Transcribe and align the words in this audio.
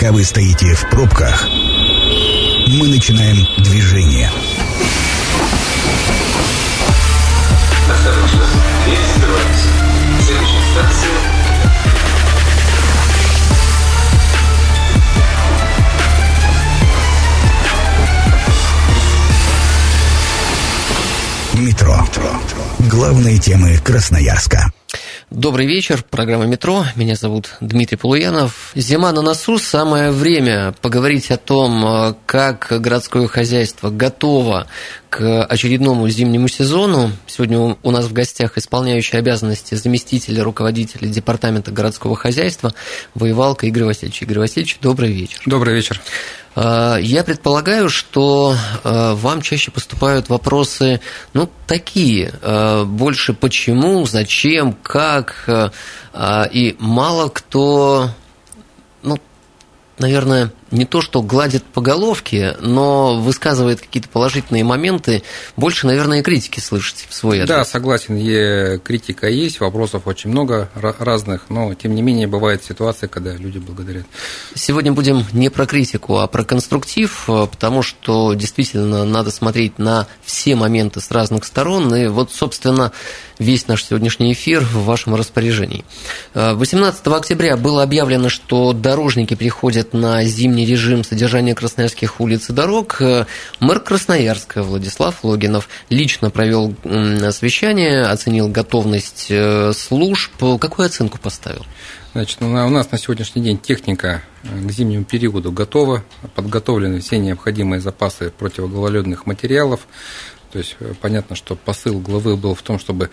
Пока 0.00 0.12
вы 0.12 0.24
стоите 0.24 0.72
в 0.72 0.88
пробках, 0.88 1.46
мы 1.46 2.88
начинаем 2.88 3.46
движение. 3.58 4.30
Следующая 10.24 10.62
станция 10.72 11.20
Метро. 21.52 22.08
Главные 22.88 23.36
темы 23.36 23.76
Красноярска. 23.84 24.69
Добрый 25.30 25.64
вечер, 25.64 26.04
программа 26.10 26.46
«Метро». 26.46 26.84
Меня 26.96 27.14
зовут 27.14 27.54
Дмитрий 27.60 27.96
Полуянов. 27.96 28.72
Зима 28.74 29.12
на 29.12 29.22
носу, 29.22 29.58
самое 29.58 30.10
время 30.10 30.74
поговорить 30.82 31.30
о 31.30 31.36
том, 31.36 32.16
как 32.26 32.66
городское 32.80 33.28
хозяйство 33.28 33.90
готово 33.90 34.66
к 35.08 35.44
очередному 35.44 36.08
зимнему 36.08 36.48
сезону. 36.48 37.12
Сегодня 37.28 37.76
у 37.80 37.90
нас 37.92 38.06
в 38.06 38.12
гостях 38.12 38.58
исполняющий 38.58 39.18
обязанности 39.18 39.76
заместителя 39.76 40.42
руководителя 40.42 41.06
Департамента 41.06 41.70
городского 41.70 42.16
хозяйства 42.16 42.74
Воевалка 43.14 43.68
Игорь 43.68 43.84
Васильевич. 43.84 44.22
Игорь 44.22 44.40
Васильевич, 44.40 44.78
добрый 44.82 45.12
вечер. 45.12 45.42
Добрый 45.46 45.76
вечер. 45.76 46.00
А, 46.56 46.96
я 46.96 47.22
предполагаю, 47.24 47.88
что 47.88 48.56
а, 48.82 49.14
вам 49.14 49.40
чаще 49.40 49.70
поступают 49.70 50.28
вопросы, 50.28 51.00
ну, 51.32 51.48
такие, 51.66 52.32
а, 52.42 52.84
больше 52.84 53.34
почему, 53.34 54.04
зачем, 54.06 54.72
как, 54.72 55.48
и 56.52 56.76
мало 56.80 57.28
кто, 57.28 58.10
ну, 59.02 59.18
наверное, 59.98 60.52
не 60.70 60.84
то, 60.84 61.00
что 61.00 61.22
гладит 61.22 61.64
по 61.64 61.80
головке, 61.80 62.56
но 62.60 63.20
высказывает 63.20 63.80
какие-то 63.80 64.08
положительные 64.08 64.64
моменты, 64.64 65.22
больше, 65.56 65.86
наверное, 65.86 66.22
критики 66.22 66.60
слышите 66.60 67.04
в 67.08 67.14
свой 67.14 67.38
адрес. 67.40 67.48
Да, 67.48 67.64
согласен, 67.64 68.16
е, 68.16 68.78
критика 68.78 69.28
есть, 69.28 69.60
вопросов 69.60 70.06
очень 70.06 70.30
много 70.30 70.70
разных, 70.74 71.50
но, 71.50 71.74
тем 71.74 71.94
не 71.94 72.02
менее, 72.02 72.26
бывает 72.26 72.64
ситуация, 72.64 73.08
когда 73.08 73.34
люди 73.34 73.58
благодарят. 73.58 74.06
Сегодня 74.54 74.92
будем 74.92 75.24
не 75.32 75.48
про 75.48 75.66
критику, 75.66 76.18
а 76.18 76.26
про 76.26 76.44
конструктив, 76.44 77.24
потому 77.26 77.82
что 77.82 78.34
действительно 78.34 79.04
надо 79.04 79.30
смотреть 79.30 79.78
на 79.78 80.06
все 80.24 80.54
моменты 80.54 81.00
с 81.00 81.10
разных 81.10 81.44
сторон, 81.44 81.94
и 81.94 82.06
вот, 82.08 82.32
собственно, 82.32 82.92
весь 83.38 83.66
наш 83.66 83.84
сегодняшний 83.84 84.32
эфир 84.32 84.60
в 84.60 84.84
вашем 84.84 85.14
распоряжении. 85.14 85.84
18 86.34 87.06
октября 87.08 87.56
было 87.56 87.82
объявлено, 87.82 88.28
что 88.28 88.72
дорожники 88.72 89.34
приходят 89.34 89.94
на 89.94 90.22
зимний 90.24 90.59
зимний 90.60 90.66
режим 90.66 91.04
содержания 91.04 91.54
красноярских 91.54 92.20
улиц 92.20 92.50
и 92.50 92.52
дорог, 92.52 93.00
э, 93.00 93.26
мэр 93.60 93.80
Красноярска 93.80 94.62
Владислав 94.62 95.24
Логинов 95.24 95.68
лично 95.90 96.30
провел 96.30 96.74
освещание, 97.22 98.04
оценил 98.04 98.48
готовность 98.48 99.26
э, 99.30 99.72
служб. 99.72 100.32
Какую 100.60 100.86
оценку 100.86 101.18
поставил? 101.18 101.64
Значит, 102.12 102.42
у 102.42 102.46
нас 102.46 102.90
на 102.90 102.98
сегодняшний 102.98 103.42
день 103.42 103.58
техника 103.58 104.22
э, 104.42 104.48
к 104.66 104.70
зимнему 104.70 105.04
периоду 105.04 105.52
готова, 105.52 106.04
подготовлены 106.34 107.00
все 107.00 107.18
необходимые 107.18 107.80
запасы 107.80 108.30
противогололедных 108.30 109.26
материалов. 109.26 109.80
То 110.52 110.58
есть 110.58 110.76
понятно, 111.00 111.36
что 111.36 111.54
посыл 111.54 112.00
главы 112.00 112.36
был 112.36 112.54
в 112.54 112.62
том, 112.62 112.78
чтобы 112.78 113.10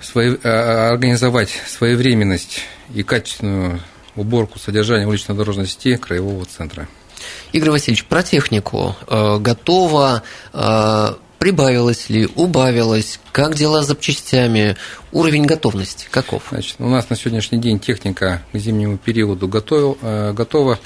свои, 0.00 0.36
организовать 0.36 1.50
своевременность 1.66 2.60
и 2.94 3.02
качественную 3.02 3.80
уборку 4.16 4.58
содержания 4.58 5.06
улично-дорожной 5.06 5.66
сети 5.66 5.96
краевого 5.96 6.44
центра. 6.44 6.88
Игорь 7.52 7.70
Васильевич, 7.70 8.04
про 8.04 8.22
технику. 8.22 8.94
Э, 9.08 9.38
готово? 9.38 10.22
Э, 10.52 11.14
прибавилось 11.38 12.08
ли, 12.08 12.28
убавилось? 12.34 13.20
Как 13.32 13.54
дела 13.54 13.82
с 13.82 13.86
запчастями? 13.86 14.76
Уровень 15.12 15.46
готовности 15.46 16.06
каков? 16.10 16.44
Значит, 16.50 16.76
у 16.78 16.88
нас 16.88 17.08
на 17.08 17.16
сегодняшний 17.16 17.58
день 17.58 17.78
техника 17.78 18.42
к 18.52 18.58
зимнему 18.58 18.98
периоду 18.98 19.48
готов, 19.48 19.98
э, 20.02 20.32
готова. 20.32 20.78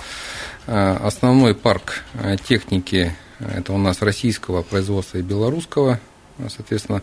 Основной 0.66 1.54
парк 1.54 2.04
техники– 2.46 3.16
это 3.40 3.72
у 3.72 3.78
нас 3.78 4.02
российского 4.02 4.62
производства 4.62 5.18
и 5.18 5.22
белорусского. 5.22 5.98
Соответственно, 6.48 7.02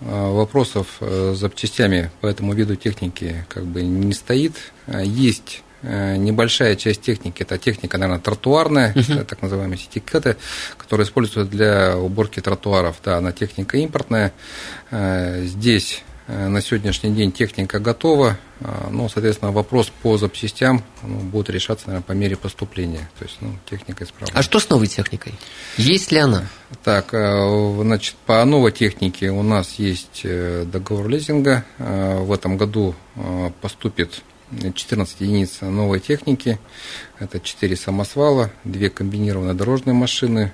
вопросов 0.00 0.98
с 1.00 1.36
запчастями 1.38 2.10
по 2.20 2.26
этому 2.26 2.52
виду 2.52 2.76
техники 2.76 3.46
как 3.48 3.64
бы 3.64 3.82
не 3.84 4.12
стоит. 4.12 4.54
Есть 4.86 5.62
небольшая 5.82 6.74
часть 6.74 7.02
техники, 7.02 7.42
это 7.42 7.58
техника, 7.58 7.98
наверное, 7.98 8.20
тротуарная, 8.20 8.92
uh-huh. 8.94 9.24
так 9.24 9.42
называемые 9.42 9.78
сетикеты, 9.78 10.36
которые 10.78 11.06
используются 11.06 11.44
для 11.44 11.96
уборки 11.96 12.40
тротуаров. 12.40 12.96
Да, 13.04 13.18
она 13.18 13.32
техника 13.32 13.76
импортная. 13.76 14.32
Э, 14.90 15.44
здесь 15.44 16.02
э, 16.28 16.48
на 16.48 16.60
сегодняшний 16.60 17.10
день 17.12 17.30
техника 17.30 17.78
готова, 17.78 18.38
ну, 18.90 19.06
соответственно, 19.10 19.52
вопрос 19.52 19.92
по 20.02 20.16
запчастям 20.16 20.82
ну, 21.02 21.18
будет 21.18 21.50
решаться, 21.50 21.88
наверное, 21.88 22.06
по 22.06 22.12
мере 22.12 22.36
поступления. 22.36 23.08
То 23.18 23.24
есть, 23.26 23.36
ну, 23.40 23.54
техника 23.68 24.04
исправна. 24.04 24.32
А 24.34 24.42
что 24.42 24.58
с 24.58 24.68
новой 24.70 24.86
техникой? 24.86 25.34
Есть 25.76 26.10
ли 26.10 26.18
она? 26.18 26.46
Так, 26.82 27.10
значит, 27.10 28.14
по 28.24 28.42
новой 28.46 28.72
технике 28.72 29.30
у 29.30 29.42
нас 29.42 29.74
есть 29.74 30.22
договор 30.24 31.06
лизинга. 31.06 31.66
В 31.76 32.32
этом 32.32 32.56
году 32.56 32.94
поступит 33.60 34.22
14 34.50 35.20
единиц 35.20 35.60
новой 35.60 36.00
техники. 36.00 36.58
Это 37.18 37.40
4 37.40 37.76
самосвала, 37.76 38.50
2 38.64 38.88
комбинированные 38.90 39.54
дорожные 39.54 39.94
машины, 39.94 40.52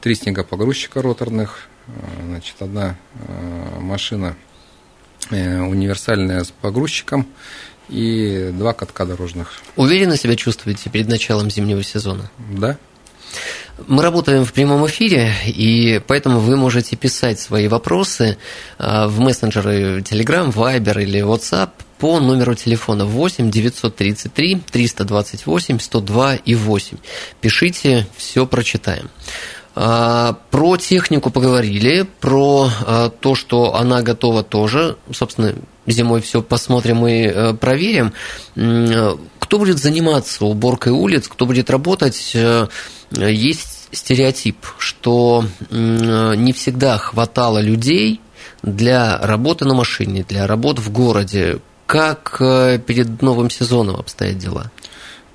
3 0.00 0.14
снегопогрузчика 0.14 1.02
роторных, 1.02 1.68
э, 1.86 1.90
значит, 2.26 2.56
одна 2.60 2.96
э, 3.14 3.80
машина 3.80 4.36
э, 5.30 5.60
универсальная 5.60 6.42
с 6.42 6.50
погрузчиком 6.50 7.26
и 7.88 8.50
два 8.52 8.72
катка 8.72 9.04
дорожных. 9.04 9.60
Уверенно 9.76 10.16
себя 10.16 10.36
чувствуете 10.36 10.90
перед 10.90 11.08
началом 11.08 11.50
зимнего 11.50 11.82
сезона? 11.82 12.30
Да. 12.38 12.78
Мы 13.86 14.02
работаем 14.02 14.44
в 14.44 14.52
прямом 14.52 14.86
эфире, 14.86 15.32
и 15.46 16.00
поэтому 16.06 16.40
вы 16.40 16.56
можете 16.56 16.96
писать 16.96 17.40
свои 17.40 17.66
вопросы 17.68 18.38
в 18.78 19.20
мессенджеры 19.20 20.00
Telegram, 20.00 20.52
Viber 20.52 21.02
или 21.02 21.20
WhatsApp 21.20 21.70
по 22.00 22.18
номеру 22.18 22.54
телефона 22.54 23.04
8 23.04 23.50
933 23.50 24.62
328 24.72 25.78
102 25.78 26.34
и 26.36 26.54
8. 26.54 26.96
Пишите, 27.40 28.06
все 28.16 28.46
прочитаем. 28.46 29.10
А, 29.76 30.36
про 30.50 30.76
технику 30.78 31.30
поговорили, 31.30 32.06
про 32.20 32.70
а, 32.86 33.10
то, 33.10 33.34
что 33.34 33.76
она 33.76 34.00
готова 34.02 34.42
тоже. 34.42 34.96
Собственно, 35.12 35.54
зимой 35.86 36.22
все 36.22 36.42
посмотрим 36.42 37.06
и 37.06 37.22
э, 37.22 37.54
проверим. 37.54 38.12
Кто 38.54 39.58
будет 39.58 39.78
заниматься 39.78 40.44
уборкой 40.44 40.92
улиц, 40.92 41.26
кто 41.26 41.46
будет 41.46 41.68
работать, 41.70 42.32
э, 42.34 42.68
есть 43.10 43.88
стереотип, 43.90 44.56
что 44.78 45.44
не 45.70 46.52
всегда 46.52 46.96
хватало 46.96 47.58
людей 47.58 48.20
для 48.62 49.18
работы 49.18 49.64
на 49.64 49.74
машине, 49.74 50.24
для 50.28 50.46
работы 50.46 50.80
в 50.80 50.92
городе 50.92 51.58
как 51.90 52.36
э, 52.38 52.78
перед 52.78 53.20
новым 53.20 53.50
сезоном 53.50 53.96
обстоят 53.96 54.38
дела? 54.38 54.70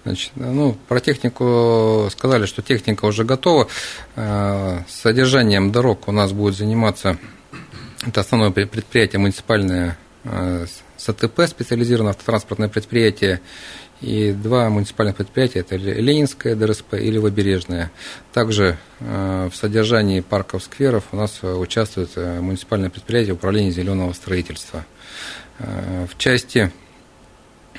Значит, 0.06 0.32
ну, 0.36 0.78
про 0.88 1.02
технику 1.02 2.08
сказали, 2.10 2.46
что 2.46 2.62
техника 2.62 3.04
уже 3.04 3.26
готова. 3.26 3.68
Э, 4.16 4.80
содержанием 4.88 5.74
дорог 5.74 6.08
у 6.08 6.14
нас 6.14 6.32
будет 6.32 6.56
заниматься 6.56 7.18
это 8.08 8.22
основное 8.22 8.52
предприятие 8.52 9.20
муниципальное 9.20 9.98
э, 10.24 10.66
СТП, 10.96 11.42
специализированное 11.46 12.12
автотранспортное 12.12 12.70
предприятие, 12.70 13.42
и 14.00 14.32
два 14.32 14.70
муниципальных 14.70 15.16
предприятия, 15.16 15.60
это 15.60 15.76
Ленинское 15.76 16.56
ДРСП 16.56 16.96
и 16.96 17.12
Левобережное. 17.12 17.92
Также 18.34 18.78
в 19.00 19.52
содержании 19.54 20.20
парков, 20.20 20.64
скверов 20.64 21.06
у 21.14 21.16
нас 21.16 21.40
участвует 21.42 22.16
муниципальное 22.18 22.90
предприятие 22.90 23.36
управления 23.36 23.72
зеленого 23.72 24.12
строительства. 24.12 24.86
Э, 25.60 26.06
в 26.10 26.18
части 26.18 26.72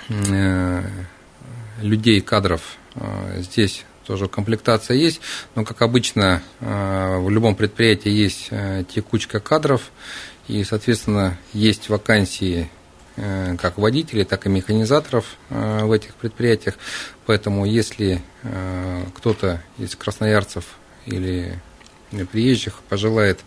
э, 0.09 0.83
людей, 1.83 2.21
кадров 2.21 2.77
э, 2.95 3.41
здесь 3.43 3.85
тоже 4.07 4.29
комплектация 4.29 4.97
есть, 4.97 5.21
но, 5.57 5.65
как 5.65 5.83
обычно, 5.83 6.41
в 6.61 7.29
любом 7.29 7.57
предприятии 7.57 8.09
есть 8.09 8.51
текучка 8.95 9.41
кадров, 9.41 9.91
и, 10.47 10.63
соответственно, 10.63 11.37
есть 11.53 11.89
вакансии 11.89 12.71
как 13.17 13.79
водителей, 13.79 14.25
так 14.25 14.47
и 14.47 14.49
механизаторов 14.49 15.37
в 15.51 15.91
этих 15.91 16.15
предприятиях. 16.15 16.77
Поэтому, 17.27 17.67
если 17.67 18.23
кто-то 19.17 19.61
из 19.77 19.97
красноярцев 19.97 20.67
или 21.07 21.59
приезжих 22.31 22.75
пожелает 22.89 23.41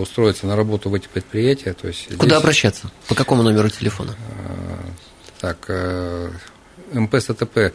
устроиться 0.00 0.46
на 0.46 0.56
работу 0.56 0.90
в 0.90 0.94
эти 0.94 1.08
предприятия. 1.08 1.72
То 1.72 1.88
есть 1.88 2.16
Куда 2.16 2.36
обращаться? 2.36 2.90
По 3.08 3.14
какому 3.14 3.42
номеру 3.42 3.68
телефона? 3.68 4.16
Э, 4.38 4.76
так, 5.40 5.64
э, 5.68 6.30
МП 6.92 7.16
СТП 7.20 7.72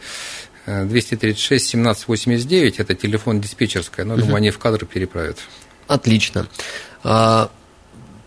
236 0.66 1.74
1789 1.74 2.80
это 2.80 2.94
телефон 2.94 3.40
диспетчерская, 3.40 4.04
но 4.04 4.16
думаю, 4.16 4.36
они 4.36 4.50
в 4.50 4.58
кадр 4.58 4.84
переправят. 4.84 5.38
Отлично. 5.86 6.48
А, 7.04 7.50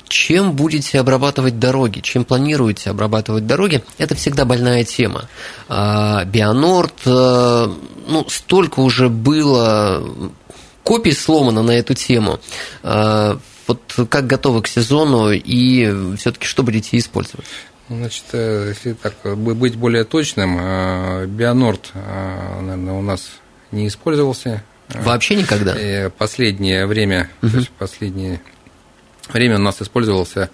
чем 0.07 0.53
будете 0.53 0.99
обрабатывать 0.99 1.59
дороги, 1.59 1.99
чем 1.99 2.23
планируете 2.23 2.89
обрабатывать 2.89 3.45
дороги, 3.45 3.83
это 3.97 4.15
всегда 4.15 4.45
больная 4.45 4.85
тема. 4.85 5.27
А, 5.67 6.23
Бионорд, 6.25 6.95
э, 7.05 7.67
ну, 8.07 8.25
столько 8.29 8.79
уже 8.79 9.09
было 9.09 10.03
копий 10.83 11.11
сломано 11.11 11.61
на 11.61 11.71
эту 11.71 11.93
тему. 11.93 12.39
Вот 13.69 14.09
как 14.09 14.27
готовы 14.27 14.61
к 14.61 14.67
сезону 14.67 15.31
и 15.31 16.15
все-таки 16.17 16.45
что 16.45 16.63
будете 16.63 16.97
использовать? 16.97 17.45
Значит, 17.87 18.25
э, 18.33 18.69
если 18.69 18.93
так 18.93 19.13
быть 19.37 19.75
более 19.75 20.03
точным, 20.03 20.57
э, 20.59 21.25
Бионорд, 21.27 21.91
наверное, 21.93 22.93
у 22.93 23.01
нас 23.01 23.29
не 23.71 23.87
использовался. 23.87 24.63
Вообще 24.89 25.35
никогда? 25.35 25.75
Последнее 26.17 26.87
время, 26.87 27.29
угу. 27.41 27.51
то 27.51 27.57
есть 27.57 27.69
последнее 27.69 28.41
время 29.31 29.57
у 29.57 29.61
нас 29.61 29.81
использовался 29.81 30.49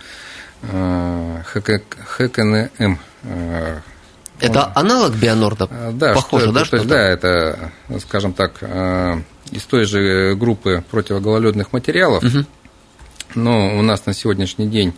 ХКНМ. 0.62 3.00
Э, 3.24 3.80
это 4.40 4.72
аналог 4.76 5.16
Бионорда? 5.16 5.68
Э, 5.70 5.92
да, 5.94 6.14
Похоже, 6.14 6.46
что, 6.46 6.54
да? 6.54 6.66
Что 6.66 6.84
да, 6.84 7.02
это, 7.02 7.72
скажем 8.00 8.34
так, 8.34 8.58
э, 8.62 9.22
из 9.52 9.64
той 9.64 9.86
же 9.86 10.36
группы 10.36 10.84
противогололедных 10.92 11.74
материалов. 11.74 12.24
Угу. 12.24 12.46
Но 13.34 13.78
у 13.78 13.82
нас 13.82 14.06
на 14.06 14.14
сегодняшний 14.14 14.68
день 14.68 14.94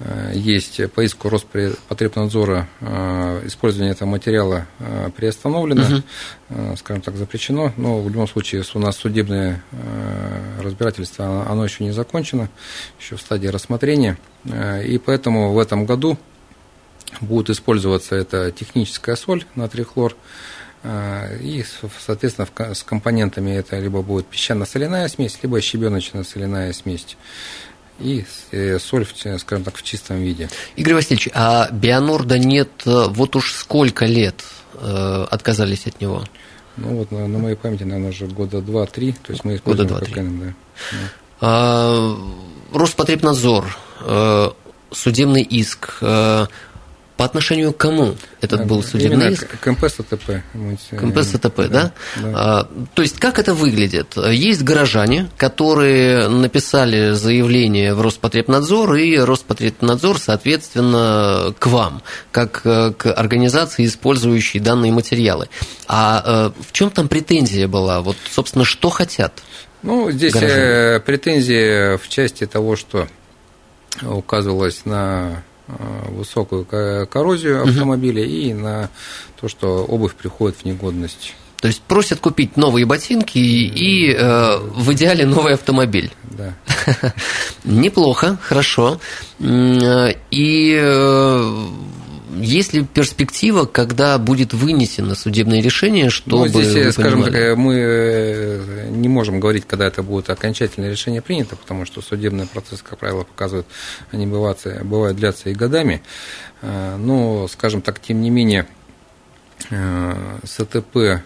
Э, 0.00 0.32
есть 0.34 0.80
по 0.92 1.00
иску 1.00 1.28
Роспотребнадзора 1.28 2.68
э, 2.80 3.42
использование 3.46 3.92
этого 3.92 4.08
материала 4.08 4.66
э, 4.78 5.10
приостановлено, 5.16 6.02
угу. 6.50 6.76
скажем 6.76 7.02
так, 7.02 7.16
запрещено, 7.16 7.72
но 7.76 8.00
в 8.00 8.08
любом 8.08 8.28
случае 8.28 8.62
у 8.74 8.78
нас 8.78 8.96
судебное 8.96 9.62
разбирательство, 10.60 11.46
оно 11.48 11.64
еще 11.64 11.84
не 11.84 11.90
закончено, 11.90 12.48
еще 13.00 13.16
в 13.16 13.20
стадии 13.20 13.48
рассмотрения, 13.48 14.18
и 14.44 15.00
поэтому 15.04 15.52
в 15.52 15.58
этом 15.58 15.84
году 15.84 16.18
будет 17.20 17.50
использоваться 17.50 18.14
эта 18.14 18.50
техническая 18.50 19.16
соль, 19.16 19.44
натрий 19.54 19.84
хлор, 19.84 20.16
и, 20.84 21.64
соответственно, 22.04 22.48
с 22.74 22.82
компонентами 22.82 23.50
это 23.50 23.78
либо 23.78 24.02
будет 24.02 24.26
песчано-соляная 24.26 25.08
смесь, 25.08 25.38
либо 25.42 25.60
щебеночно-соляная 25.60 26.72
смесь 26.72 27.16
и 28.00 28.24
э, 28.52 28.78
соль, 28.78 29.06
скажем 29.06 29.64
так, 29.64 29.76
в 29.76 29.82
чистом 29.82 30.18
виде. 30.18 30.48
Игорь 30.76 30.94
Васильевич, 30.94 31.28
а 31.34 31.68
Бионорда 31.70 32.38
нет 32.38 32.70
э, 32.86 33.06
вот 33.08 33.36
уж 33.36 33.52
сколько 33.52 34.06
лет 34.06 34.44
э, 34.74 35.26
отказались 35.30 35.86
от 35.86 36.00
него? 36.00 36.24
Ну 36.76 36.96
вот 36.98 37.10
на, 37.10 37.26
на 37.26 37.38
моей 37.38 37.56
памяти, 37.56 37.82
наверное, 37.82 38.10
уже 38.10 38.26
года 38.26 38.60
два-три, 38.60 39.12
то 39.12 39.32
есть 39.32 39.44
мы 39.44 39.56
используем 39.56 39.88
года 39.88 40.04
два-три. 40.04 40.22
да. 40.22 40.54
А, 41.40 42.16
Роспотребнадзор, 42.72 43.76
судебный 44.92 45.42
иск, 45.42 45.98
по 47.18 47.24
отношению 47.24 47.72
к 47.72 47.78
кому 47.78 48.14
этот 48.40 48.66
был 48.66 48.80
судебный 48.80 49.16
Именно 49.16 49.32
иск? 49.32 49.58
КМП 49.58 49.88
СТП. 49.88 50.44
КМП 50.92 51.18
СТП, 51.22 51.56
да? 51.56 51.66
да? 51.66 51.92
да. 52.16 52.32
А, 52.34 52.68
то 52.94 53.02
есть, 53.02 53.18
как 53.18 53.40
это 53.40 53.54
выглядит? 53.54 54.16
Есть 54.16 54.62
горожане, 54.62 55.28
которые 55.36 56.28
написали 56.28 57.14
заявление 57.14 57.94
в 57.94 58.02
Роспотребнадзор, 58.02 58.94
и 58.94 59.18
Роспотребнадзор, 59.18 60.20
соответственно, 60.20 61.52
к 61.58 61.66
вам, 61.66 62.02
как 62.30 62.60
э, 62.64 62.92
к 62.96 63.12
организации, 63.12 63.86
использующей 63.86 64.60
данные 64.60 64.92
материалы. 64.92 65.48
А 65.88 66.52
э, 66.56 66.62
в 66.62 66.70
чем 66.70 66.90
там 66.90 67.08
претензия 67.08 67.66
была? 67.66 68.00
Вот, 68.00 68.16
собственно, 68.30 68.64
что 68.64 68.90
хотят? 68.90 69.42
Ну, 69.82 70.08
здесь 70.12 70.32
горожане? 70.32 70.62
Э, 70.62 71.00
претензии 71.00 71.96
в 71.96 72.08
части 72.08 72.46
того, 72.46 72.76
что 72.76 73.08
указывалось 74.02 74.84
на 74.84 75.42
высокую 76.08 76.64
коррозию 77.06 77.62
автомобиля 77.62 78.22
угу. 78.22 78.30
и 78.30 78.52
на 78.52 78.90
то, 79.40 79.48
что 79.48 79.84
обувь 79.84 80.14
приходит 80.14 80.58
в 80.58 80.64
негодность. 80.64 81.34
То 81.60 81.66
есть 81.66 81.82
просят 81.82 82.20
купить 82.20 82.56
новые 82.56 82.86
ботинки 82.86 83.38
и 83.38 84.12
э, 84.12 84.58
в 84.58 84.92
идеале 84.92 85.26
новый 85.26 85.54
автомобиль. 85.54 86.12
Да. 86.22 86.54
Неплохо, 87.64 88.38
хорошо. 88.40 89.00
Э, 89.40 90.12
и 90.30 90.78
э, 90.80 91.66
есть 92.40 92.72
ли 92.72 92.84
перспектива, 92.84 93.64
когда 93.64 94.18
будет 94.18 94.52
вынесено 94.54 95.14
судебное 95.14 95.60
решение, 95.60 96.04
ну, 96.04 96.10
чтобы... 96.10 96.48
Ну, 96.48 96.62
здесь, 96.62 96.92
скажем 96.92 97.24
так, 97.24 97.56
мы 97.56 97.74
э, 97.74 98.88
не 98.90 99.08
можем 99.08 99.40
говорить, 99.40 99.64
когда 99.66 99.86
это 99.86 100.02
будет 100.02 100.30
окончательное 100.30 100.90
решение 100.90 101.22
принято, 101.22 101.56
потому 101.56 101.84
что 101.84 102.02
судебный 102.02 102.46
процесс, 102.46 102.82
как 102.82 102.98
правило, 102.98 103.24
показывает, 103.24 103.66
они 104.10 104.26
бывают, 104.26 104.60
бывают 104.82 105.16
длятся 105.16 105.50
и 105.50 105.54
годами. 105.54 106.02
Э, 106.62 106.96
но, 106.96 107.48
скажем 107.48 107.82
так, 107.82 108.00
тем 108.00 108.20
не 108.20 108.30
менее, 108.30 108.66
э, 109.70 110.38
СТП 110.44 111.22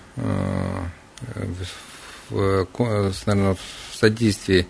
в, 2.31 2.67
наверное, 3.27 3.57
в 3.91 3.97
содействии 3.97 4.67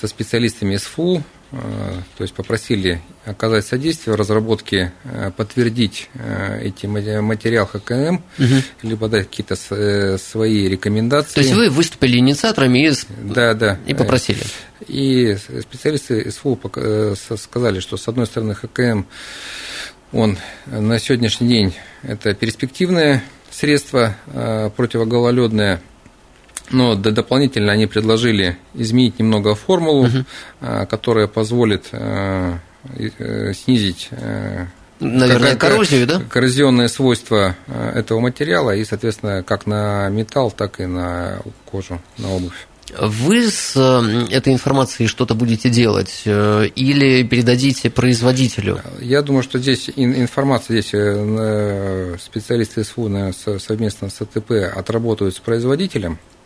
со 0.00 0.08
специалистами 0.08 0.76
СФУ 0.76 1.22
то 1.50 2.22
есть 2.22 2.34
попросили 2.34 3.00
оказать 3.28 3.66
содействие 3.66 4.14
в 4.14 4.18
разработке, 4.18 4.92
э, 5.04 5.30
подтвердить 5.36 6.08
э, 6.14 6.62
эти 6.62 6.86
материал 6.86 7.66
ХКМ, 7.66 8.16
угу. 8.16 8.54
либо 8.82 9.08
дать 9.08 9.28
какие-то 9.28 10.18
свои 10.18 10.68
рекомендации. 10.68 11.34
То 11.34 11.40
есть 11.40 11.54
вы 11.54 11.70
выступили 11.70 12.18
инициаторами 12.18 12.88
и, 12.88 12.92
да, 13.22 13.54
да. 13.54 13.78
и 13.86 13.94
попросили. 13.94 14.42
И 14.86 15.36
специалисты 15.60 16.30
СФУ 16.30 16.58
сказали, 17.36 17.80
что 17.80 17.96
с 17.96 18.08
одной 18.08 18.26
стороны 18.26 18.54
ХКМ, 18.54 19.02
он 20.12 20.38
на 20.66 20.98
сегодняшний 20.98 21.48
день 21.48 21.74
это 22.02 22.34
перспективное 22.34 23.22
средство 23.50 24.16
противогололедное, 24.76 25.82
но 26.70 26.94
дополнительно 26.94 27.72
они 27.72 27.86
предложили 27.86 28.58
изменить 28.74 29.18
немного 29.18 29.54
формулу, 29.54 30.06
угу. 30.06 30.24
которая 30.88 31.26
позволит 31.26 31.88
э, 31.92 31.98
э, 31.98 32.58
снизить 33.54 34.10
Наверное, 35.00 35.54
коррозию, 35.54 36.06
да? 36.06 36.20
Коррозионные 36.28 36.88
свойства 36.88 37.56
этого 37.94 38.18
материала 38.20 38.74
и, 38.74 38.84
соответственно, 38.84 39.44
как 39.44 39.66
на 39.66 40.08
металл, 40.08 40.50
так 40.50 40.80
и 40.80 40.86
на 40.86 41.38
кожу, 41.64 42.00
на 42.18 42.30
обувь. 42.32 42.66
Вы 42.98 43.48
с 43.50 43.76
этой 44.30 44.52
информацией 44.52 45.08
что-то 45.08 45.34
будете 45.34 45.68
делать 45.68 46.22
или 46.24 47.22
передадите 47.22 47.90
производителю? 47.90 48.80
Я 49.00 49.22
думаю, 49.22 49.42
что 49.42 49.58
здесь 49.58 49.90
информация, 49.94 50.80
здесь 50.80 50.88
специалисты 52.20 52.82
СФУ 52.82 53.32
совместно 53.58 54.10
с 54.10 54.20
АТП 54.20 54.52
отработают 54.74 55.36
с 55.36 55.38
производителем, 55.38 56.18
Э, 56.18 56.37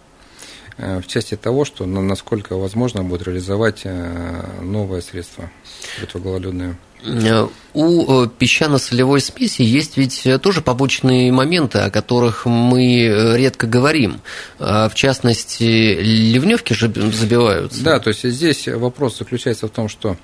в 0.78 1.06
части 1.06 1.36
того, 1.36 1.64
что 1.64 1.86
насколько 1.86 2.56
возможно 2.56 3.02
будет 3.02 3.22
реализовать 3.26 3.82
э, 3.84 4.44
новое 4.62 5.00
средство 5.00 5.50
противогололедное. 5.98 6.76
Э, 7.04 7.48
у 7.74 8.26
песчано-солевой 8.26 9.20
смеси 9.20 9.62
есть 9.62 9.96
ведь 9.96 10.26
тоже 10.40 10.60
побочные 10.60 11.32
моменты, 11.32 11.78
о 11.78 11.90
которых 11.90 12.46
мы 12.46 13.36
редко 13.36 13.66
говорим. 13.66 14.20
В 14.58 14.92
частности, 14.94 15.64
ливневки 16.00 16.72
же 16.74 16.92
забиваются. 17.12 17.82
Да, 17.82 17.98
то 17.98 18.08
есть 18.08 18.28
здесь 18.28 18.68
вопрос 18.68 19.18
заключается 19.18 19.66
в 19.66 19.70
том, 19.70 19.88
что 19.88 20.16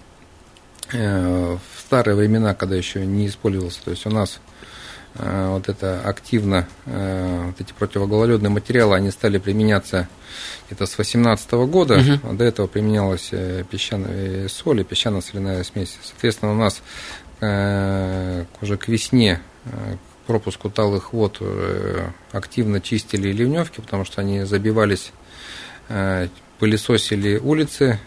в 0.92 1.60
старые 1.78 2.14
времена, 2.14 2.54
когда 2.54 2.76
еще 2.76 3.04
не 3.04 3.26
использовался, 3.26 3.82
то 3.82 3.90
есть 3.90 4.06
у 4.06 4.10
нас 4.10 4.40
вот 5.18 5.68
это 5.68 6.00
активно, 6.04 6.68
вот 6.86 7.60
эти 7.60 7.72
противогололедные 7.72 8.50
материалы, 8.50 8.96
они 8.96 9.10
стали 9.10 9.38
применяться 9.38 10.08
это 10.70 10.86
с 10.86 10.94
2018 10.94 11.52
года. 11.52 11.98
Угу. 11.98 12.34
До 12.34 12.44
этого 12.44 12.66
применялась 12.66 13.28
э, 13.32 13.64
песчаная 13.68 14.48
соль 14.48 14.80
и 14.80 14.84
песчано-соляная 14.84 15.64
смесь. 15.64 15.96
Соответственно, 16.02 16.52
у 16.52 16.56
нас 16.56 16.82
э, 17.40 18.44
уже 18.60 18.76
к 18.76 18.88
весне 18.88 19.40
э, 19.64 19.96
к 19.96 20.26
пропуску 20.26 20.68
талых 20.68 21.14
вод 21.14 21.40
активно 22.32 22.82
чистили 22.82 23.32
ливневки, 23.32 23.80
потому 23.80 24.04
что 24.04 24.20
они 24.20 24.44
забивались 24.44 25.12
пылесосили 26.58 27.36
улицы, 27.36 27.98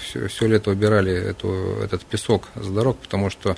все, 0.00 0.18
э, 0.18 0.28
все 0.28 0.46
лето 0.46 0.70
убирали 0.70 1.12
эту, 1.12 1.78
этот 1.82 2.04
песок 2.04 2.48
с 2.54 2.66
дорог, 2.66 2.98
потому 2.98 3.30
что 3.30 3.56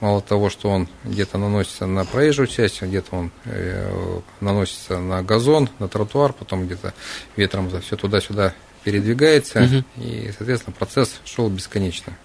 мало 0.00 0.20
того, 0.20 0.50
что 0.50 0.68
он 0.68 0.88
где-то 1.04 1.38
наносится 1.38 1.86
на 1.86 2.04
проезжую 2.04 2.48
часть, 2.48 2.82
где-то 2.82 3.16
он 3.16 3.30
э, 3.44 4.20
наносится 4.40 4.98
на 4.98 5.22
газон, 5.22 5.68
на 5.78 5.88
тротуар, 5.88 6.32
потом 6.32 6.66
где-то 6.66 6.92
ветром 7.36 7.70
все 7.80 7.96
туда-сюда 7.96 8.54
передвигается, 8.82 9.62
угу. 9.62 10.04
и, 10.04 10.30
соответственно, 10.36 10.74
процесс 10.78 11.20
шел 11.24 11.48
бесконечно. 11.48 12.16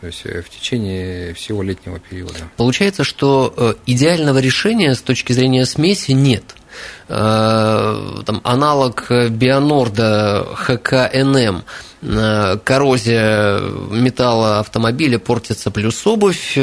то 0.00 0.06
есть 0.06 0.24
в 0.24 0.48
течение 0.48 1.34
всего 1.34 1.62
летнего 1.62 2.00
периода. 2.00 2.50
Получается, 2.56 3.04
что 3.04 3.76
идеального 3.86 4.38
решения 4.38 4.94
с 4.94 5.02
точки 5.02 5.32
зрения 5.32 5.66
смеси 5.66 6.12
нет. 6.12 6.56
Там, 7.08 8.42
аналог 8.44 9.06
Бионорда 9.30 10.46
ХКНМ 10.54 11.62
коррозия 12.64 13.60
металла 13.90 14.60
автомобиля 14.60 15.18
портится 15.18 15.70
плюс 15.70 16.06
обувь. 16.06 16.56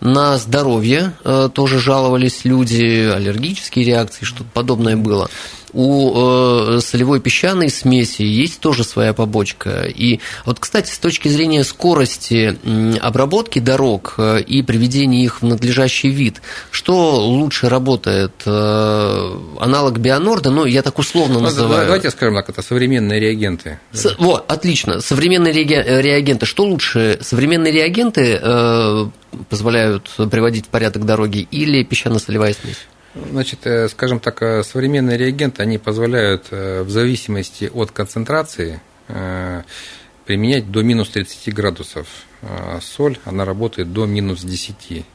На 0.00 0.38
здоровье 0.38 1.14
тоже 1.54 1.80
жаловались 1.80 2.44
люди, 2.44 3.10
аллергические 3.10 3.86
реакции, 3.86 4.24
что-то 4.24 4.50
подобное 4.52 4.96
было 4.96 5.28
у 5.72 6.76
э, 6.76 6.80
солевой 6.80 7.20
песчаной 7.20 7.70
смеси 7.70 8.22
есть 8.22 8.60
тоже 8.60 8.84
своя 8.84 9.12
побочка. 9.12 9.84
И 9.86 10.20
вот, 10.44 10.58
кстати, 10.58 10.92
с 10.92 10.98
точки 10.98 11.28
зрения 11.28 11.64
скорости 11.64 12.58
обработки 13.00 13.58
дорог 13.58 14.14
э, 14.18 14.40
и 14.40 14.62
приведения 14.62 15.24
их 15.24 15.42
в 15.42 15.46
надлежащий 15.46 16.10
вид, 16.10 16.40
что 16.70 17.24
лучше 17.26 17.68
работает? 17.68 18.32
Э, 18.46 19.36
аналог 19.78 19.98
Бионорда, 19.98 20.50
ну, 20.50 20.64
я 20.64 20.82
так 20.82 20.98
условно 20.98 21.34
ну, 21.34 21.40
называю. 21.40 21.86
Давайте 21.86 22.10
скажем 22.10 22.34
так, 22.34 22.48
это 22.48 22.62
современные 22.62 23.20
реагенты. 23.20 23.78
С, 23.92 24.16
вот, 24.18 24.44
отлично. 24.50 25.00
Современные 25.00 25.52
реагенты. 25.52 26.46
Что 26.46 26.64
лучше? 26.64 27.18
Современные 27.20 27.72
реагенты 27.72 28.40
э, 28.42 29.06
позволяют 29.48 30.10
приводить 30.30 30.66
в 30.66 30.68
порядок 30.68 31.04
дороги 31.04 31.46
или 31.50 31.84
песчано-солевая 31.84 32.54
смесь? 32.54 32.86
Значит, 33.14 33.60
э, 33.66 33.88
скажем 33.88 34.20
так, 34.20 34.42
э, 34.42 34.62
современные 34.62 35.16
реагенты, 35.16 35.62
они 35.62 35.78
позволяют 35.78 36.46
э, 36.50 36.82
в 36.82 36.90
зависимости 36.90 37.70
от 37.72 37.90
концентрации 37.90 38.80
применять 40.26 40.70
до 40.70 40.82
минус 40.82 41.08
30 41.08 41.54
градусов. 41.54 42.06
Соль, 42.82 43.16
она 43.24 43.46
работает 43.46 43.90
до 43.90 44.04
минус 44.04 44.42
10. 44.42 45.06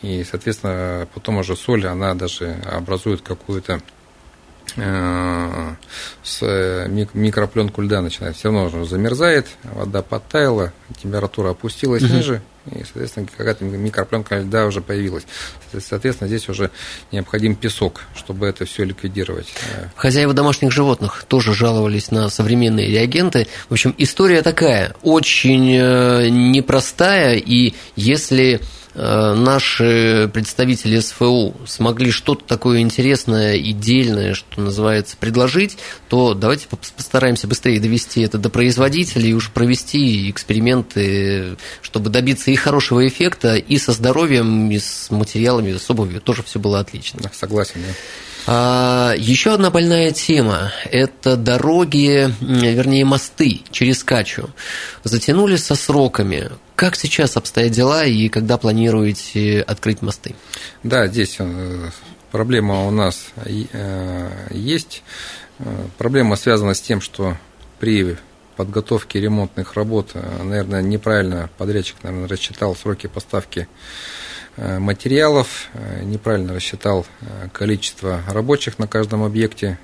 И, 0.00 0.24
соответственно, 0.24 1.06
потом 1.12 1.36
уже 1.36 1.54
соль, 1.54 1.86
она 1.86 2.14
даже 2.14 2.56
образует 2.64 3.20
какую-то 3.20 3.82
с 4.76 6.42
микропленку 7.14 7.80
льда 7.82 8.02
начинает, 8.02 8.36
все 8.36 8.52
равно 8.52 8.84
замерзает, 8.84 9.46
вода 9.62 10.02
подтаяла, 10.02 10.72
температура 11.02 11.50
опустилась 11.50 12.02
угу. 12.02 12.12
ниже, 12.12 12.42
и, 12.66 12.82
соответственно, 12.84 13.26
какая-то 13.34 13.64
микропленка 13.64 14.38
льда 14.40 14.66
уже 14.66 14.80
появилась. 14.82 15.24
Соответственно, 15.78 16.28
здесь 16.28 16.48
уже 16.48 16.70
необходим 17.10 17.54
песок, 17.54 18.02
чтобы 18.14 18.46
это 18.46 18.66
все 18.66 18.84
ликвидировать. 18.84 19.54
Хозяева 19.94 20.34
домашних 20.34 20.72
животных 20.72 21.24
тоже 21.26 21.54
жаловались 21.54 22.10
на 22.10 22.28
современные 22.28 22.88
реагенты. 22.88 23.46
В 23.68 23.72
общем, 23.72 23.94
история 23.96 24.42
такая, 24.42 24.94
очень 25.02 25.74
э, 25.74 26.28
непростая, 26.28 27.36
и 27.36 27.74
если 27.94 28.36
Э, 28.56 28.60
наши 28.96 30.30
представители 30.32 31.00
СФУ 31.00 31.54
смогли 31.66 32.10
что-то 32.10 32.44
такое 32.44 32.80
интересное 32.80 33.54
и 33.54 33.72
дельное, 33.72 34.34
что 34.34 34.60
называется, 34.60 35.16
предложить, 35.18 35.76
то 36.08 36.32
давайте 36.32 36.66
постараемся 36.68 37.46
быстрее 37.46 37.78
довести 37.78 38.22
это 38.22 38.38
до 38.38 38.48
производителей 38.48 39.30
и 39.30 39.34
уж 39.34 39.50
провести 39.50 40.30
эксперименты, 40.30 41.56
чтобы 41.82 42.08
добиться 42.08 42.50
и 42.50 42.56
хорошего 42.56 43.06
эффекта, 43.06 43.56
и 43.56 43.78
со 43.78 43.92
здоровьем, 43.92 44.70
и 44.70 44.78
с 44.78 45.10
материалами, 45.10 45.76
с 45.76 45.90
обувью 45.90 46.20
тоже 46.20 46.42
все 46.42 46.58
было 46.58 46.80
отлично. 46.80 47.20
Согласен, 47.34 47.82
да. 47.86 47.94
А, 48.48 49.14
еще 49.18 49.54
одна 49.54 49.70
больная 49.70 50.12
тема– 50.12 50.72
это 50.92 51.36
дороги, 51.36 52.32
вернее, 52.40 53.04
мосты 53.04 53.62
через 53.72 54.04
Качу. 54.04 54.50
Затянули 55.02 55.56
со 55.56 55.74
сроками. 55.74 56.50
Как 56.76 56.94
сейчас 56.94 57.36
обстоят 57.36 57.72
дела 57.72 58.04
и 58.04 58.28
когда 58.28 58.56
планируете 58.56 59.62
открыть 59.62 60.00
мосты? 60.00 60.36
Да, 60.84 61.08
здесь 61.08 61.36
э, 61.40 61.90
проблема 62.30 62.86
у 62.86 62.90
нас 62.92 63.26
э, 63.34 64.30
есть. 64.50 65.02
Э, 65.58 65.64
проблема 65.98 66.36
связана 66.36 66.74
с 66.74 66.80
тем, 66.80 67.00
что 67.00 67.36
при 67.80 68.16
подготовке 68.56 69.20
ремонтных 69.20 69.74
работ, 69.74 70.12
наверное, 70.14 70.82
неправильно 70.82 71.50
подрядчик, 71.58 71.96
наверное, 72.02 72.28
рассчитал 72.28 72.76
сроки 72.76 73.08
поставки 73.08 73.68
материалов, 74.56 75.68
э, 75.74 76.02
неправильно 76.04 76.54
рассчитал 76.54 77.06
э, 77.20 77.48
количество 77.52 78.22
рабочих 78.28 78.78
на 78.78 78.86
каждом 78.86 79.22
объекте. 79.22 79.78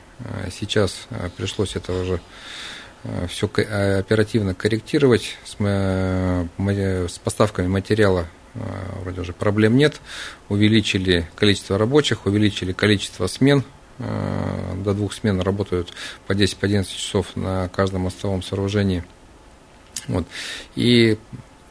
Сейчас 0.56 1.08
пришлось 1.36 1.74
это 1.74 1.92
уже 1.92 2.20
все 3.28 3.48
оперативно 3.48 4.54
корректировать. 4.54 5.36
С 5.58 7.18
поставками 7.24 7.66
материала 7.66 8.28
вроде 9.02 9.22
уже 9.22 9.32
проблем 9.32 9.76
нет. 9.76 10.00
Увеличили 10.48 11.28
количество 11.34 11.76
рабочих, 11.76 12.24
увеличили 12.26 12.70
количество 12.72 13.26
смен. 13.26 13.64
До 13.98 14.94
двух 14.94 15.12
смен 15.12 15.40
работают 15.40 15.92
по 16.28 16.34
10-11 16.34 16.84
часов 16.84 17.34
на 17.34 17.68
каждом 17.68 18.02
мостовом 18.02 18.44
сооружении. 18.44 19.02
Вот. 20.06 20.24
И 20.76 21.18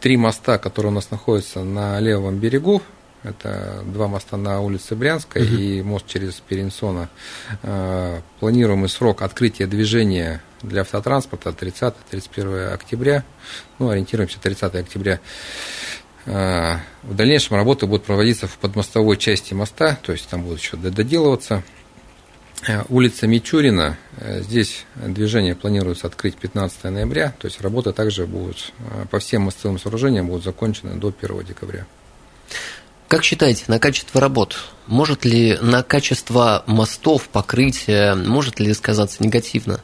три 0.01 0.17
моста, 0.17 0.57
которые 0.57 0.91
у 0.91 0.95
нас 0.95 1.11
находятся 1.11 1.63
на 1.63 1.99
левом 1.99 2.37
берегу, 2.37 2.81
это 3.23 3.83
два 3.85 4.07
моста 4.07 4.35
на 4.35 4.61
улице 4.61 4.95
Брянская 4.95 5.43
угу. 5.43 5.53
и 5.53 5.81
мост 5.83 6.07
через 6.07 6.33
Перенсона. 6.35 7.07
Э, 7.61 8.19
планируемый 8.39 8.89
срок 8.89 9.21
открытия 9.21 9.67
движения 9.67 10.41
для 10.63 10.81
автотранспорта 10.81 11.51
30-31 11.51 12.73
октября. 12.73 13.23
Ну, 13.77 13.89
ориентируемся 13.89 14.39
30 14.41 14.75
октября. 14.75 15.19
Э, 16.25 16.77
в 17.03 17.15
дальнейшем 17.15 17.57
работы 17.57 17.85
будут 17.85 18.05
проводиться 18.05 18.47
в 18.47 18.57
подмостовой 18.57 19.17
части 19.17 19.53
моста, 19.53 19.99
то 20.01 20.13
есть 20.13 20.27
там 20.27 20.41
будут 20.41 20.59
еще 20.59 20.77
доделываться. 20.77 21.63
Э, 22.67 22.83
улица 22.89 23.25
Мичурина, 23.25 23.97
э, 24.17 24.41
здесь 24.43 24.85
движение 24.95 25.55
планируется 25.55 26.05
открыть 26.05 26.35
15 26.35 26.91
ноября, 26.91 27.33
то 27.39 27.47
есть 27.47 27.59
работы 27.61 27.91
также 27.91 28.27
будут 28.27 28.71
э, 28.77 29.05
по 29.09 29.17
всем 29.17 29.43
мостовым 29.43 29.79
сооружениям 29.79 30.27
будут 30.27 30.43
закончены 30.43 30.93
до 30.95 31.11
1 31.19 31.43
декабря. 31.43 31.87
Как 33.07 33.23
считаете, 33.23 33.63
на 33.67 33.79
качество 33.79 34.21
работ, 34.21 34.57
может 34.85 35.25
ли 35.25 35.57
на 35.59 35.81
качество 35.81 36.63
мостов, 36.67 37.29
покрытия, 37.29 38.13
может 38.13 38.59
ли 38.59 38.73
сказаться 38.75 39.23
негативно? 39.23 39.81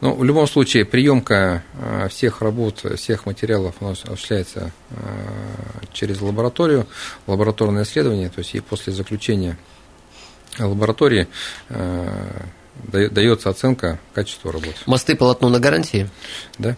Ну, 0.00 0.14
в 0.14 0.24
любом 0.24 0.46
случае, 0.46 0.84
приемка 0.84 1.62
всех 2.10 2.40
работ, 2.40 2.84
всех 2.96 3.26
материалов 3.26 3.74
у 3.80 3.84
нас 3.84 4.02
осуществляется 4.04 4.72
через 5.92 6.20
лабораторию, 6.20 6.86
лабораторное 7.26 7.84
исследование, 7.84 8.30
то 8.30 8.38
есть 8.38 8.54
и 8.54 8.60
после 8.60 8.92
заключения 8.92 9.58
лаборатории 10.58 11.28
э, 11.68 12.44
дается 12.92 13.50
оценка 13.50 13.98
качества 14.14 14.52
работы. 14.52 14.76
Мосты 14.86 15.14
полотно 15.14 15.48
на 15.48 15.60
гарантии? 15.60 16.08
Да. 16.58 16.76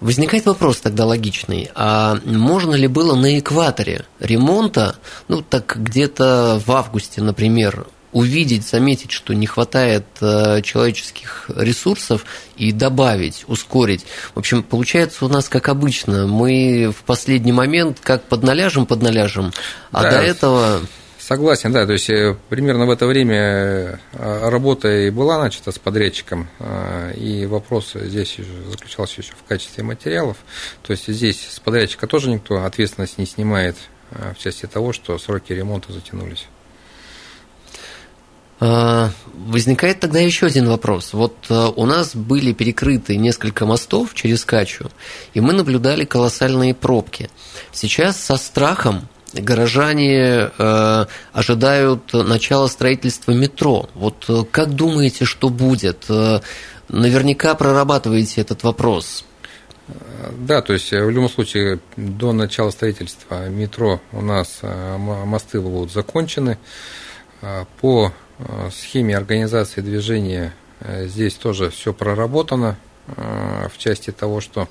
Возникает 0.00 0.44
вопрос 0.44 0.80
тогда 0.80 1.06
логичный, 1.06 1.70
а 1.74 2.18
можно 2.24 2.74
ли 2.74 2.86
было 2.86 3.16
на 3.16 3.38
экваторе 3.38 4.04
ремонта, 4.20 4.96
ну 5.28 5.40
так 5.40 5.74
где-то 5.78 6.60
в 6.64 6.70
августе, 6.72 7.22
например, 7.22 7.86
увидеть, 8.12 8.66
заметить, 8.66 9.10
что 9.10 9.34
не 9.34 9.46
хватает 9.46 10.04
э, 10.20 10.60
человеческих 10.62 11.50
ресурсов 11.54 12.24
и 12.56 12.72
добавить, 12.72 13.44
ускорить. 13.46 14.06
В 14.34 14.38
общем, 14.38 14.62
получается 14.62 15.24
у 15.24 15.28
нас 15.28 15.48
как 15.48 15.68
обычно, 15.68 16.26
мы 16.26 16.92
в 16.96 17.02
последний 17.04 17.52
момент 17.52 17.98
как 18.02 18.22
подналяжем, 18.24 18.84
подналяжем, 18.86 19.52
а 19.92 20.02
да. 20.02 20.10
до 20.10 20.16
этого 20.18 20.80
Согласен, 21.26 21.72
да, 21.72 21.86
то 21.86 21.92
есть 21.92 22.08
э, 22.08 22.36
примерно 22.50 22.86
в 22.86 22.90
это 22.90 23.04
время 23.04 23.98
э, 24.12 24.48
работа 24.48 24.88
и 24.88 25.10
была 25.10 25.40
начата 25.40 25.72
с 25.72 25.78
подрядчиком, 25.80 26.48
э, 26.60 27.14
и 27.16 27.46
вопрос 27.46 27.94
здесь 27.94 28.36
заключался 28.70 29.22
еще 29.22 29.32
в 29.32 29.42
качестве 29.42 29.82
материалов, 29.82 30.36
то 30.82 30.92
есть 30.92 31.08
здесь 31.08 31.48
с 31.50 31.58
подрядчика 31.58 32.06
тоже 32.06 32.30
никто 32.30 32.62
ответственность 32.62 33.18
не 33.18 33.26
снимает 33.26 33.76
в 34.12 34.40
части 34.40 34.66
того, 34.66 34.92
что 34.92 35.18
сроки 35.18 35.52
ремонта 35.52 35.92
затянулись. 35.92 36.46
А, 38.60 39.10
возникает 39.34 39.98
тогда 39.98 40.20
еще 40.20 40.46
один 40.46 40.68
вопрос. 40.68 41.12
Вот 41.12 41.50
у 41.50 41.86
нас 41.86 42.14
были 42.14 42.52
перекрыты 42.52 43.16
несколько 43.16 43.66
мостов 43.66 44.14
через 44.14 44.44
Качу, 44.44 44.92
и 45.34 45.40
мы 45.40 45.54
наблюдали 45.54 46.04
колоссальные 46.04 46.72
пробки. 46.72 47.30
Сейчас 47.72 48.16
со 48.16 48.36
страхом 48.36 49.08
горожане 49.42 50.50
э, 50.58 51.06
ожидают 51.32 52.12
начала 52.12 52.66
строительства 52.68 53.32
метро. 53.32 53.88
Вот 53.94 54.24
э, 54.28 54.44
как 54.50 54.74
думаете, 54.74 55.24
что 55.24 55.48
будет? 55.48 56.04
Э, 56.08 56.40
наверняка 56.88 57.54
прорабатываете 57.54 58.40
этот 58.40 58.62
вопрос. 58.62 59.24
Да, 60.38 60.62
то 60.62 60.72
есть 60.72 60.90
в 60.90 61.10
любом 61.10 61.28
случае 61.28 61.78
до 61.96 62.32
начала 62.32 62.70
строительства 62.70 63.48
метро 63.48 64.00
у 64.10 64.20
нас 64.20 64.60
мосты 64.62 65.60
будут 65.60 65.92
закончены. 65.92 66.58
По 67.80 68.12
схеме 68.72 69.16
организации 69.16 69.82
движения 69.82 70.52
здесь 70.80 71.34
тоже 71.34 71.70
все 71.70 71.92
проработано 71.92 72.76
в 73.06 73.78
части 73.78 74.10
того, 74.10 74.40
что 74.40 74.68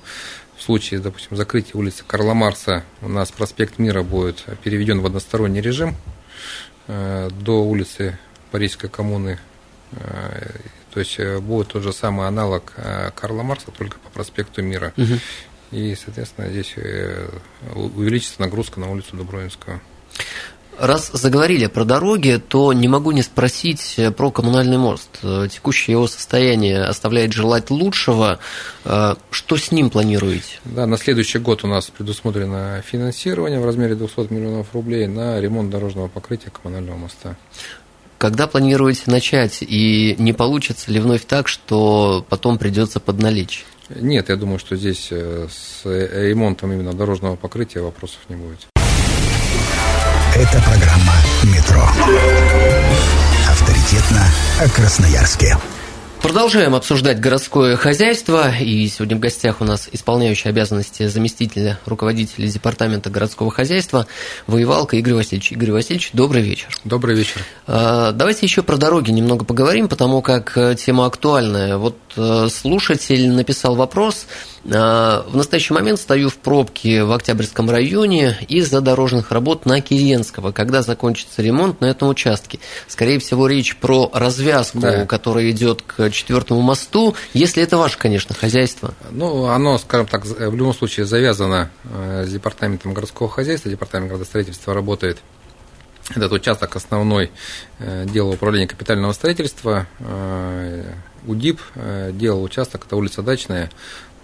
в 0.56 0.62
случае, 0.62 1.00
допустим, 1.00 1.36
закрытия 1.36 1.74
улицы 1.74 2.04
Карла 2.06 2.34
Марса 2.34 2.84
у 3.02 3.08
нас 3.08 3.30
проспект 3.30 3.78
Мира 3.78 4.02
будет 4.02 4.44
переведен 4.62 5.00
в 5.00 5.06
односторонний 5.06 5.60
режим 5.60 5.96
до 6.88 7.64
улицы 7.64 8.18
Парижской 8.50 8.88
коммуны. 8.88 9.38
То 10.92 11.00
есть 11.00 11.20
будет 11.42 11.68
тот 11.68 11.82
же 11.82 11.92
самый 11.92 12.26
аналог 12.26 12.72
Карла 13.14 13.42
Марса, 13.42 13.70
только 13.70 13.98
по 13.98 14.10
проспекту 14.10 14.62
Мира. 14.62 14.92
Угу. 14.96 15.14
И, 15.72 15.94
соответственно, 15.94 16.48
здесь 16.48 16.74
увеличится 17.74 18.40
нагрузка 18.40 18.80
на 18.80 18.90
улицу 18.90 19.16
Дубровинскую. 19.16 19.80
Раз 20.78 21.10
заговорили 21.12 21.66
про 21.66 21.84
дороги, 21.84 22.40
то 22.48 22.72
не 22.72 22.86
могу 22.86 23.12
не 23.12 23.22
спросить 23.22 23.98
про 24.16 24.30
коммунальный 24.30 24.76
мост. 24.76 25.08
Текущее 25.50 25.92
его 25.92 26.06
состояние 26.06 26.84
оставляет 26.84 27.32
желать 27.32 27.70
лучшего. 27.70 28.38
Что 28.84 29.56
с 29.56 29.72
ним 29.72 29.88
планируете? 29.88 30.60
Да, 30.64 30.86
на 30.86 30.98
следующий 30.98 31.38
год 31.38 31.64
у 31.64 31.66
нас 31.66 31.86
предусмотрено 31.86 32.82
финансирование 32.86 33.58
в 33.58 33.64
размере 33.64 33.94
200 33.94 34.32
миллионов 34.32 34.74
рублей 34.74 35.06
на 35.06 35.40
ремонт 35.40 35.70
дорожного 35.70 36.08
покрытия 36.08 36.50
коммунального 36.50 36.96
моста. 36.96 37.36
Когда 38.18 38.46
планируете 38.46 39.02
начать? 39.06 39.58
И 39.62 40.14
не 40.18 40.32
получится 40.32 40.90
ли 40.90 41.00
вновь 41.00 41.24
так, 41.24 41.48
что 41.48 42.24
потом 42.28 42.58
придется 42.58 43.00
подналечь? 43.00 43.64
Нет, 43.88 44.28
я 44.30 44.36
думаю, 44.36 44.58
что 44.58 44.76
здесь 44.76 45.08
э, 45.10 45.48
с 45.50 45.84
ремонтом 45.84 46.72
именно 46.72 46.92
дорожного 46.92 47.36
покрытия 47.36 47.80
вопросов 47.80 48.20
не 48.28 48.36
будет. 48.36 48.66
Это 50.38 50.60
программа 50.60 51.14
«Метро». 51.44 51.82
Авторитетно 53.48 54.22
о 54.60 54.68
Красноярске. 54.68 55.56
Продолжаем 56.20 56.74
обсуждать 56.74 57.20
городское 57.20 57.76
хозяйство. 57.76 58.50
И 58.54 58.86
сегодня 58.88 59.16
в 59.16 59.20
гостях 59.20 59.62
у 59.62 59.64
нас 59.64 59.88
исполняющий 59.92 60.50
обязанности 60.50 61.06
заместителя 61.06 61.78
руководителя 61.86 62.48
департамента 62.48 63.08
городского 63.08 63.50
хозяйства 63.50 64.06
воевалка 64.46 64.96
Игорь 64.96 65.14
Васильевич. 65.14 65.52
Игорь 65.52 65.70
Васильевич, 65.70 66.10
добрый 66.12 66.42
вечер. 66.42 66.68
Добрый 66.84 67.16
вечер. 67.16 67.40
А, 67.66 68.12
давайте 68.12 68.44
еще 68.44 68.62
про 68.62 68.76
дороги 68.76 69.12
немного 69.12 69.46
поговорим, 69.46 69.88
потому 69.88 70.20
как 70.20 70.58
э, 70.58 70.74
тема 70.74 71.06
актуальная. 71.06 71.78
Вот 71.78 71.96
слушатель 72.16 73.30
написал 73.30 73.74
вопрос– 73.74 74.26
а, 74.72 75.24
в 75.28 75.36
настоящий 75.36 75.74
момент 75.74 76.00
стою 76.00 76.28
в 76.28 76.36
пробке 76.36 77.04
в 77.04 77.12
Октябрьском 77.12 77.70
районе 77.70 78.36
из-за 78.48 78.80
дорожных 78.80 79.30
работ 79.30 79.64
на 79.64 79.80
Киренского, 79.80 80.52
когда 80.52 80.82
закончится 80.82 81.42
ремонт 81.42 81.80
на 81.80 81.86
этом 81.86 82.08
участке. 82.08 82.58
Скорее 82.88 83.18
всего, 83.18 83.46
речь 83.46 83.76
про 83.76 84.10
развязку, 84.12 84.78
да. 84.78 85.06
которая 85.06 85.50
идет 85.50 85.82
к 85.82 86.10
четвертому 86.10 86.62
мосту, 86.62 87.14
если 87.32 87.62
это 87.62 87.76
ваше, 87.76 87.98
конечно, 87.98 88.34
хозяйство. 88.34 88.94
Ну, 89.10 89.46
оно, 89.46 89.78
скажем 89.78 90.06
так, 90.06 90.24
в 90.24 90.54
любом 90.54 90.74
случае 90.74 91.06
завязано 91.06 91.70
э, 91.84 92.24
с 92.26 92.32
департаментом 92.32 92.92
городского 92.92 93.28
хозяйства, 93.28 93.70
департамент 93.70 94.10
градостроительства 94.10 94.74
работает 94.74 95.18
этот 96.14 96.32
участок 96.32 96.76
основной 96.76 97.32
э, 97.78 98.06
делал 98.06 98.30
управление 98.30 98.68
капитального 98.68 99.12
строительства, 99.12 99.86
э, 99.98 100.92
УДИП 101.26 101.60
делал 102.12 102.42
участок, 102.42 102.86
это 102.86 102.96
улица 102.96 103.22
Дачная, 103.22 103.70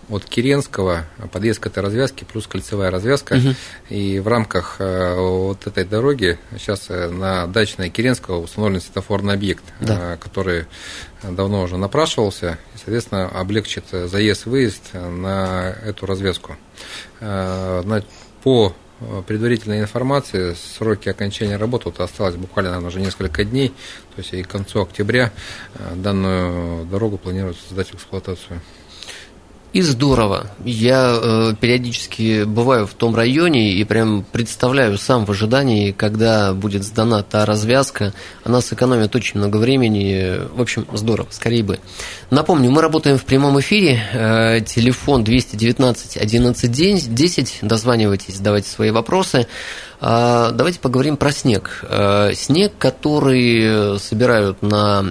от 0.09 0.25
Киренского, 0.25 1.05
подъезд 1.33 1.61
к 1.61 1.67
этой 1.67 1.83
развязке, 1.83 2.25
плюс 2.25 2.47
кольцевая 2.47 2.91
развязка. 2.91 3.35
Угу. 3.35 3.55
И 3.91 4.19
в 4.21 4.29
рамках 4.29 4.77
э, 4.79 5.15
вот 5.17 5.67
этой 5.67 5.85
дороги 5.85 6.39
сейчас 6.59 6.87
э, 6.89 7.09
на 7.09 7.47
дачной 7.47 7.89
Киренского 7.89 8.41
установлен 8.41 8.81
светофорный 8.81 9.35
объект, 9.35 9.65
да. 9.81 10.15
Э, 10.15 10.17
который 10.19 10.67
давно 11.23 11.63
уже 11.63 11.77
напрашивался, 11.77 12.59
и, 12.75 12.79
соответственно, 12.79 13.29
облегчит 13.29 13.85
заезд-выезд 13.91 14.93
на 14.95 15.75
эту 15.85 16.07
развязку. 16.07 16.57
По 17.21 18.75
предварительной 19.27 19.81
информации, 19.81 20.55
сроки 20.55 21.09
окончания 21.09 21.57
работы 21.57 21.85
вот 21.87 22.01
осталось 22.01 22.37
буквально, 22.37 22.71
наверное, 22.71 22.89
уже 22.89 23.01
несколько 23.01 23.45
дней, 23.45 23.69
то 23.69 24.19
есть 24.19 24.33
и 24.35 24.43
к 24.43 24.49
концу 24.49 24.83
октября 24.83 25.33
данную 25.95 26.85
дорогу 26.87 27.19
планируется 27.19 27.63
сдать 27.71 27.89
в 27.89 27.95
эксплуатацию. 27.95 28.61
И 29.73 29.81
здорово. 29.81 30.49
Я 30.67 31.19
э, 31.19 31.55
периодически 31.59 32.45
бываю 32.45 32.87
в 32.87 32.93
том 32.93 33.15
районе 33.15 33.73
и 33.73 33.85
прям 33.85 34.23
представляю 34.31 34.99
сам 34.99 35.25
в 35.25 35.31
ожидании, 35.31 35.93
когда 35.93 36.53
будет 36.53 36.85
сдана 36.85 37.23
та 37.23 37.47
развязка. 37.47 38.13
Она 38.45 38.61
сэкономит 38.61 39.17
очень 39.17 39.41
много 39.41 39.57
времени. 39.57 40.43
В 40.55 40.61
общем, 40.61 40.87
здорово, 40.93 41.29
скорее 41.31 41.63
бы. 41.63 41.79
Напомню, 42.29 42.71
мы 42.71 42.83
работаем 42.83 43.17
в 43.17 43.25
прямом 43.25 43.59
эфире. 43.61 44.03
Э, 44.13 44.61
телефон 44.61 45.25
219 45.25 46.19
11 46.19 47.15
10. 47.15 47.59
Дозванивайтесь, 47.63 48.37
задавайте 48.37 48.69
свои 48.69 48.91
вопросы. 48.91 49.47
А, 50.05 50.51
давайте 50.51 50.81
поговорим 50.81 51.17
про 51.17 51.31
снег. 51.31 51.85
Э, 51.89 52.33
снег, 52.35 52.73
который 52.77 54.01
собирают 54.01 54.61
на 54.61 55.05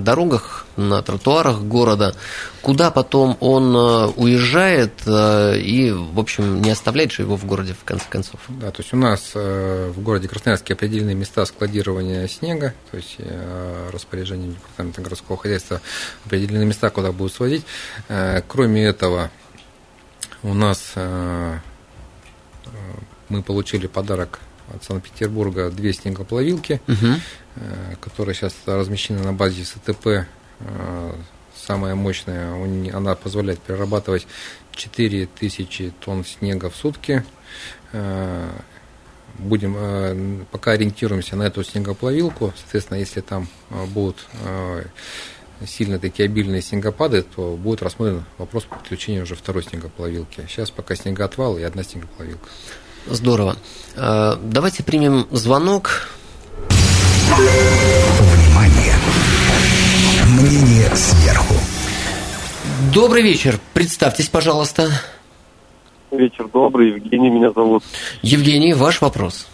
дорогах, 0.00 0.66
на 0.76 1.00
тротуарах 1.00 1.60
города, 1.62 2.16
куда 2.60 2.90
потом 2.90 3.36
он 3.38 3.72
э, 3.76 4.06
уезжает 4.16 4.94
э, 5.06 5.58
и, 5.58 5.92
в 5.92 6.18
общем, 6.18 6.60
не 6.60 6.70
оставляет 6.70 7.12
же 7.12 7.22
его 7.22 7.36
в 7.36 7.44
городе, 7.44 7.74
в 7.74 7.84
конце 7.84 8.04
концов. 8.10 8.40
Да, 8.48 8.72
то 8.72 8.82
есть 8.82 8.92
у 8.92 8.96
нас 8.96 9.30
в 9.32 10.00
городе 10.00 10.26
Красноярске 10.26 10.74
определены 10.74 11.14
места 11.14 11.46
складирования 11.46 12.26
снега, 12.26 12.74
то 12.90 12.96
есть 12.96 13.18
распоряжение 13.92 14.54
департамента 14.54 15.02
городского 15.02 15.38
хозяйства 15.38 15.80
определены 16.26 16.64
места, 16.64 16.90
куда 16.90 17.12
будут 17.12 17.32
свозить. 17.32 17.64
Кроме 18.48 18.86
этого, 18.86 19.30
у 20.42 20.52
нас 20.52 20.94
мы 23.32 23.42
получили 23.42 23.86
подарок 23.86 24.40
от 24.72 24.84
Санкт-Петербурга 24.84 25.70
две 25.70 25.92
снегоплавилки, 25.92 26.80
угу. 26.86 27.20
которые 28.00 28.34
сейчас 28.34 28.54
размещены 28.66 29.22
на 29.22 29.32
базе 29.32 29.64
СТП. 29.64 30.06
Э, 30.60 31.14
самая 31.56 31.94
мощная, 31.94 32.52
она 32.94 33.14
позволяет 33.14 33.58
перерабатывать 33.60 34.26
4000 34.72 35.92
тонн 36.00 36.24
снега 36.24 36.70
в 36.70 36.76
сутки. 36.76 37.24
Э, 37.92 38.50
будем, 39.38 40.46
пока 40.50 40.72
ориентируемся 40.72 41.36
на 41.36 41.44
эту 41.44 41.64
снегоплавилку, 41.64 42.52
соответственно, 42.56 42.98
если 42.98 43.22
там 43.22 43.48
будут 43.94 44.28
сильно 45.66 45.98
такие 45.98 46.26
обильные 46.26 46.60
снегопады, 46.60 47.22
то 47.22 47.56
будет 47.56 47.82
рассмотрен 47.82 48.24
вопрос 48.36 48.64
подключения 48.64 49.22
уже 49.22 49.34
второй 49.34 49.62
снегоплавилки. 49.62 50.46
Сейчас 50.48 50.70
пока 50.70 50.94
снегоотвал 50.94 51.56
и 51.56 51.62
одна 51.62 51.82
снегоплавилка. 51.82 52.46
Здорово. 53.06 53.56
А, 53.96 54.38
давайте 54.42 54.82
примем 54.82 55.26
звонок. 55.30 56.08
Внимание! 57.36 58.94
Мнение 60.28 60.88
сверху. 60.94 61.54
Добрый 62.94 63.22
вечер. 63.22 63.58
Представьтесь, 63.74 64.28
пожалуйста. 64.28 64.88
Вечер 66.10 66.48
добрый. 66.52 66.90
Евгений 66.90 67.30
меня 67.30 67.50
зовут. 67.50 67.82
Евгений, 68.22 68.74
ваш 68.74 69.00
вопрос. 69.00 69.46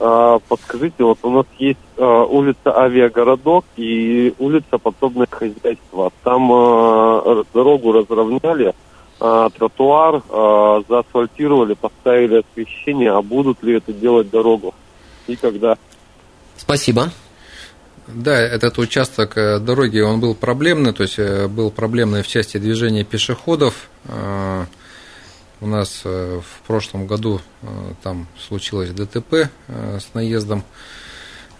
А, 0.00 0.38
подскажите, 0.48 1.04
вот 1.04 1.18
у 1.22 1.30
нас 1.30 1.46
есть 1.58 1.78
а, 1.96 2.24
улица 2.24 2.76
Авиагородок 2.76 3.64
и 3.76 4.34
улица 4.38 4.78
Подобное 4.78 5.28
хозяйство. 5.30 6.12
Там 6.22 6.48
дорогу 7.54 7.92
разровняли, 7.92 8.74
а, 9.26 9.48
тротуар, 9.48 10.22
а, 10.28 10.82
заасфальтировали, 10.86 11.72
поставили 11.72 12.44
освещение, 12.46 13.10
а 13.10 13.22
будут 13.22 13.62
ли 13.62 13.76
это 13.76 13.90
делать 13.90 14.28
дорогу 14.28 14.74
и 15.26 15.34
когда? 15.34 15.78
Спасибо. 16.58 17.10
Да, 18.06 18.38
этот 18.38 18.76
участок 18.76 19.38
э, 19.38 19.60
дороги, 19.60 19.98
он 20.00 20.20
был 20.20 20.34
проблемный, 20.34 20.92
то 20.92 21.04
есть 21.04 21.18
э, 21.18 21.48
был 21.48 21.70
проблемный 21.70 22.22
в 22.22 22.26
части 22.26 22.58
движения 22.58 23.02
пешеходов. 23.02 23.88
У 24.06 25.66
нас 25.66 26.02
э, 26.04 26.40
в 26.40 26.66
прошлом 26.66 27.06
году 27.06 27.40
там 28.02 28.26
случилось 28.38 28.90
ДТП 28.90 29.48
с 29.68 30.12
наездом 30.12 30.64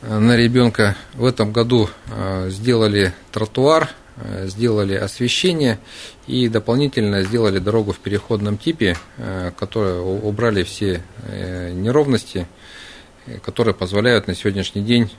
на 0.03 0.37
ребенка. 0.37 0.97
В 1.15 1.25
этом 1.25 1.51
году 1.51 1.89
сделали 2.51 3.15
тротуар, 3.33 3.89
Э, 3.89 4.04
сделали 4.45 4.95
освещение 4.95 5.79
и 6.27 6.49
дополнительно 6.49 7.23
сделали 7.23 7.59
дорогу 7.59 7.93
в 7.93 7.99
переходном 7.99 8.59
типе, 8.59 8.97
э, 9.19 9.51
которые 9.59 10.01
убрали 10.01 10.63
все 10.63 11.03
э, 11.27 11.73
неровности, 11.73 12.47
которые 13.43 13.75
позволяют 13.75 14.27
на 14.29 14.35
сегодняшний 14.35 14.83
день 14.83 15.11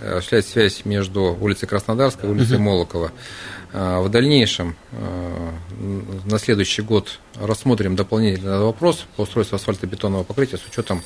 осуществлять 0.00 0.46
связь 0.46 0.84
между 0.84 1.36
улицей 1.40 1.66
Краснодарской 1.66 2.30
и 2.30 2.32
улицей 2.32 2.58
Молокова. 2.58 3.10
В 3.72 4.08
дальнейшем, 4.08 4.76
на 6.24 6.38
следующий 6.38 6.82
год, 6.82 7.18
рассмотрим 7.34 7.96
дополнительный 7.96 8.60
вопрос 8.60 9.06
по 9.16 9.22
устройству 9.22 9.56
асфальтобетонного 9.56 10.22
покрытия 10.22 10.56
с 10.56 10.64
учетом 10.70 11.02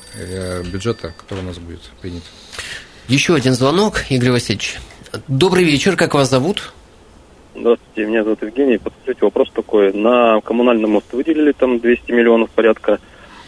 бюджета, 0.71 1.11
который 1.17 1.39
у 1.39 1.47
нас 1.47 1.57
будет 1.57 1.81
принят. 2.01 2.21
Еще 3.07 3.33
один 3.33 3.55
звонок, 3.55 4.03
Игорь 4.09 4.29
Васильевич. 4.29 4.77
Добрый 5.27 5.63
вечер, 5.63 5.97
как 5.97 6.13
вас 6.13 6.29
зовут? 6.29 6.71
Здравствуйте, 7.53 8.05
меня 8.09 8.23
зовут 8.23 8.41
Евгений. 8.43 8.77
Подскажите, 8.77 9.25
вопрос 9.25 9.51
такой. 9.51 9.91
На 9.91 10.39
коммунальный 10.39 10.87
мост 10.87 11.11
выделили 11.11 11.51
там 11.51 11.79
200 11.79 12.11
миллионов 12.13 12.49
порядка, 12.51 12.99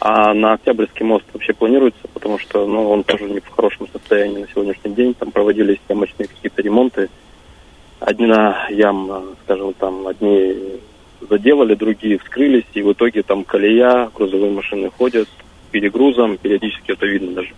а 0.02 0.34
на 0.34 0.54
Октябрьский 0.54 1.06
мост 1.06 1.24
вообще 1.32 1.54
планируется, 1.54 2.02
потому 2.14 2.38
что 2.38 2.68
ну, 2.68 2.90
он 2.90 3.06
тоже 3.06 3.30
не 3.30 3.40
в 3.40 3.48
хорошем 3.50 3.88
состоянии 3.88 4.40
на 4.40 4.48
сегодняшний 4.50 4.94
день. 4.94 5.14
Там 5.14 5.32
проводились 5.32 5.80
ямочные 5.88 6.28
какие-то 6.28 6.62
ремонты. 6.62 7.10
Одна 8.02 8.68
ям, 8.70 9.38
скажем, 9.46 9.74
там 9.74 10.06
одни 10.06 10.54
заделали, 11.22 11.74
другие 11.74 12.20
вскрылись, 12.20 12.66
и 12.74 12.82
в 12.82 12.92
итоге 12.92 13.24
там 13.24 13.46
колея, 13.46 14.12
грузовые 14.14 14.52
машины 14.52 14.92
ходят 14.98 15.30
перегрузом, 15.72 16.38
периодически 16.38 16.92
это 16.92 17.06
видно 17.06 17.36
даже. 17.36 17.54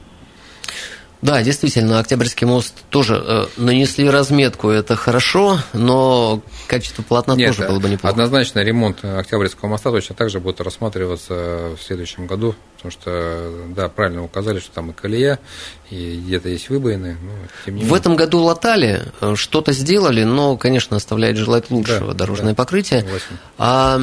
Да, 1.25 1.41
действительно, 1.41 1.97
Октябрьский 1.97 2.45
мост 2.45 2.75
тоже 2.91 3.15
э, 3.15 3.45
нанесли 3.57 4.07
разметку, 4.07 4.69
это 4.69 4.95
хорошо, 4.95 5.57
но 5.73 6.43
качество 6.67 7.01
полотна 7.01 7.33
Нет, 7.33 7.55
тоже 7.55 7.67
было 7.67 7.79
бы 7.79 7.89
неплохо. 7.89 8.11
Однозначно 8.11 8.59
ремонт 8.59 9.03
Октябрьского 9.03 9.69
моста 9.69 9.89
точно 9.89 10.13
также 10.13 10.39
будет 10.39 10.61
рассматриваться 10.61 11.71
в 11.75 11.79
следующем 11.81 12.27
году, 12.27 12.53
потому 12.75 12.91
что, 12.91 13.51
да, 13.69 13.89
правильно 13.89 14.23
указали, 14.23 14.59
что 14.59 14.69
там 14.71 14.91
и 14.91 14.93
колея, 14.93 15.39
и 15.89 16.21
где-то 16.25 16.49
есть 16.49 16.69
выбоины. 16.69 17.17
Но, 17.21 17.31
тем 17.65 17.75
не 17.75 17.83
в 17.83 17.93
этом 17.93 18.15
году 18.15 18.39
латали, 18.39 19.03
э, 19.21 19.35
что-то 19.35 19.71
сделали, 19.71 20.23
но, 20.23 20.57
конечно, 20.57 20.97
оставляет 20.97 21.37
желать 21.37 21.69
лучшего 21.69 22.13
да, 22.13 22.19
дорожное 22.19 22.53
да, 22.53 22.55
покрытие. 22.55 23.01
Согласен. 23.01 23.39
А, 23.57 24.01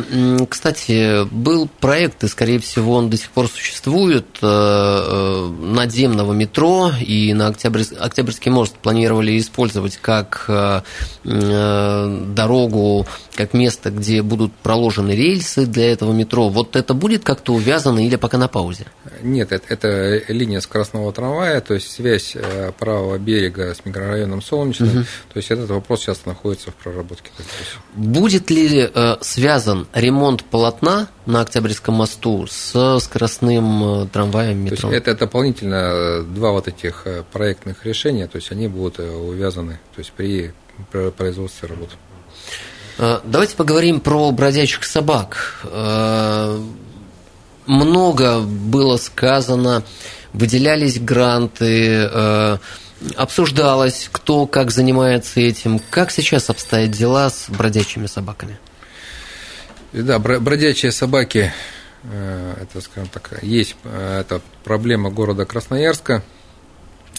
кстати, 0.48 1.24
был 1.32 1.68
проект, 1.80 2.22
и, 2.24 2.28
скорее 2.28 2.60
всего, 2.60 2.94
он 2.94 3.10
до 3.10 3.16
сих 3.16 3.30
пор 3.30 3.48
существует, 3.48 4.26
э, 4.40 5.52
надземного 5.60 6.32
метро, 6.32 6.92
и 7.00 7.32
на 7.34 7.48
Октябрьский, 7.48 7.96
Октябрьский 7.96 8.50
мост 8.50 8.76
планировали 8.76 9.38
использовать 9.38 9.96
как 9.96 10.44
э, 10.48 10.82
э, 11.24 12.24
дорогу, 12.28 13.06
как 13.34 13.54
место, 13.54 13.90
где 13.90 14.22
будут 14.22 14.52
проложены 14.52 15.12
рельсы 15.12 15.66
для 15.66 15.92
этого 15.92 16.12
метро. 16.12 16.48
Вот 16.48 16.76
это 16.76 16.94
будет 16.94 17.24
как-то 17.24 17.54
увязано 17.54 18.04
или 18.04 18.16
пока 18.16 18.38
на 18.38 18.48
паузе? 18.48 18.86
Нет, 19.22 19.52
это, 19.52 19.64
это 19.68 20.32
линия 20.32 20.60
скоростного 20.60 21.12
трамвая, 21.12 21.60
то 21.72 21.74
есть 21.74 21.92
связь 21.92 22.32
э, 22.34 22.72
правого 22.78 23.18
берега 23.18 23.74
с 23.74 23.84
микрорайоном 23.84 24.42
Солнечный. 24.42 24.88
Угу. 24.88 25.04
То 25.32 25.36
есть 25.36 25.50
этот 25.50 25.70
вопрос 25.70 26.00
сейчас 26.00 26.26
находится 26.26 26.70
в 26.70 26.74
проработке. 26.74 27.30
Будет 27.94 28.50
ли 28.50 28.90
э, 28.92 29.16
связан 29.20 29.86
ремонт 29.92 30.44
полотна 30.44 31.08
на 31.26 31.42
Октябрьском 31.42 31.94
мосту 31.94 32.46
с 32.48 32.98
скоростным 33.00 34.08
трамваем 34.08 34.58
метро? 34.58 34.88
То 34.88 34.94
есть 34.94 35.06
это 35.06 35.18
дополнительно 35.18 36.22
два 36.22 36.52
вот 36.52 36.68
этих 36.68 37.06
Э, 37.12 37.22
проектных 37.32 37.84
решений, 37.84 38.26
то 38.26 38.36
есть 38.36 38.52
они 38.52 38.68
будут 38.68 38.98
э, 38.98 39.10
увязаны 39.10 39.78
то 39.94 39.98
есть 39.98 40.12
при 40.12 40.54
производстве 41.16 41.68
работ. 41.68 41.90
Э, 42.98 43.20
давайте 43.24 43.56
поговорим 43.56 44.00
про 44.00 44.30
бродячих 44.30 44.84
собак. 44.84 45.66
Много 47.66 48.40
было 48.40 48.96
сказано, 48.96 49.84
выделялись 50.32 50.98
гранты, 51.00 52.08
обсуждалось, 53.16 54.08
кто 54.12 54.46
как 54.46 54.70
занимается 54.70 55.40
этим. 55.40 55.80
Как 55.90 56.10
сейчас 56.10 56.50
обстоят 56.50 56.90
дела 56.90 57.30
с 57.30 57.46
бродячими 57.48 58.06
собаками? 58.06 58.58
Да, 59.92 60.18
бродячие 60.18 60.92
собаки, 60.92 61.52
это, 62.04 62.80
скажем 62.80 63.08
так, 63.08 63.42
есть 63.42 63.76
это 63.84 64.40
проблема 64.64 65.10
города 65.10 65.44
Красноярска. 65.44 66.22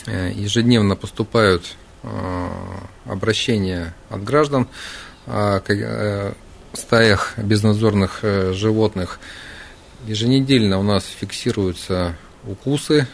Э, 0.05 0.31
ежедневно 0.33 0.95
поступают 0.95 1.75
э, 2.03 2.49
обращения 3.05 3.93
от 4.09 4.23
граждан 4.23 4.67
о 5.25 5.61
э, 5.65 6.33
стаях 6.73 7.33
безнадзорных 7.37 8.19
животных. 8.51 9.19
Еженедельно 10.05 10.79
у 10.79 10.83
нас 10.83 11.05
фиксируются 11.05 12.15
укусы. 12.47 13.07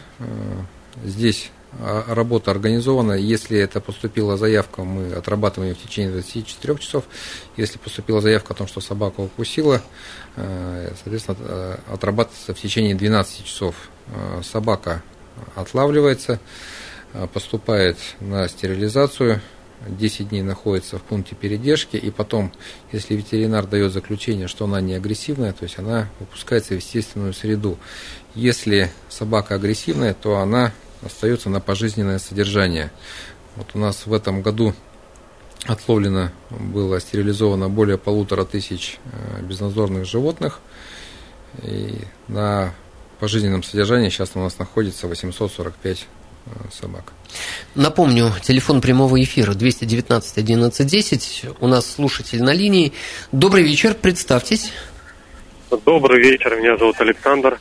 Здесь 1.04 1.50
работа 1.80 2.50
организована. 2.50 3.12
Если 3.12 3.58
это 3.58 3.80
поступила 3.80 4.36
заявка, 4.36 4.82
мы 4.82 5.12
отрабатываем 5.12 5.72
ее 5.72 5.78
в 5.78 5.82
течение 5.82 6.10
24 6.12 6.78
часов. 6.78 7.04
Если 7.56 7.78
поступила 7.78 8.20
заявка 8.20 8.54
о 8.54 8.56
том, 8.56 8.66
что 8.66 8.80
собака 8.80 9.20
укусила, 9.20 9.80
соответственно, 10.34 11.78
отрабатывается 11.86 12.54
в 12.54 12.60
течение 12.60 12.94
12 12.94 13.44
часов. 13.44 13.76
Собака 14.42 15.02
отлавливается, 15.54 16.40
а, 17.12 17.26
поступает 17.26 17.98
на 18.20 18.48
стерилизацию, 18.48 19.40
10 19.86 20.28
дней 20.28 20.42
находится 20.42 20.98
в 20.98 21.02
пункте 21.02 21.34
передержки, 21.34 21.96
и 21.96 22.10
потом, 22.10 22.52
если 22.92 23.14
ветеринар 23.14 23.66
дает 23.66 23.92
заключение, 23.92 24.48
что 24.48 24.64
она 24.64 24.80
не 24.80 24.94
агрессивная, 24.94 25.52
то 25.52 25.64
есть 25.64 25.78
она 25.78 26.08
выпускается 26.18 26.74
в 26.74 26.76
естественную 26.76 27.32
среду. 27.32 27.78
Если 28.34 28.90
собака 29.08 29.54
агрессивная, 29.54 30.14
то 30.14 30.38
она 30.38 30.72
остается 31.02 31.48
на 31.48 31.60
пожизненное 31.60 32.18
содержание. 32.18 32.90
Вот 33.56 33.68
у 33.74 33.78
нас 33.78 34.06
в 34.06 34.12
этом 34.12 34.42
году 34.42 34.74
отловлено, 35.64 36.30
было 36.50 37.00
стерилизовано 37.00 37.68
более 37.68 37.98
полутора 37.98 38.44
тысяч 38.44 38.98
э, 39.04 39.42
безнадзорных 39.42 40.06
животных, 40.06 40.60
и 41.62 41.98
на 42.28 42.74
пожизненном 43.18 43.62
содержании 43.62 44.08
сейчас 44.08 44.30
у 44.34 44.38
нас 44.38 44.58
находится 44.58 45.06
845 45.06 46.06
Э, 46.19 46.19
собак. 46.70 47.12
Напомню, 47.74 48.32
телефон 48.42 48.80
прямого 48.80 49.22
эфира 49.22 49.52
219 49.52 50.38
11 50.38 50.86
10. 50.86 51.44
У 51.60 51.66
нас 51.66 51.94
слушатель 51.94 52.42
на 52.42 52.52
линии. 52.52 52.92
Добрый 53.32 53.62
вечер, 53.62 53.94
представьтесь. 53.94 54.72
Добрый 55.84 56.20
вечер, 56.20 56.56
меня 56.56 56.76
зовут 56.76 57.00
Александр. 57.00 57.60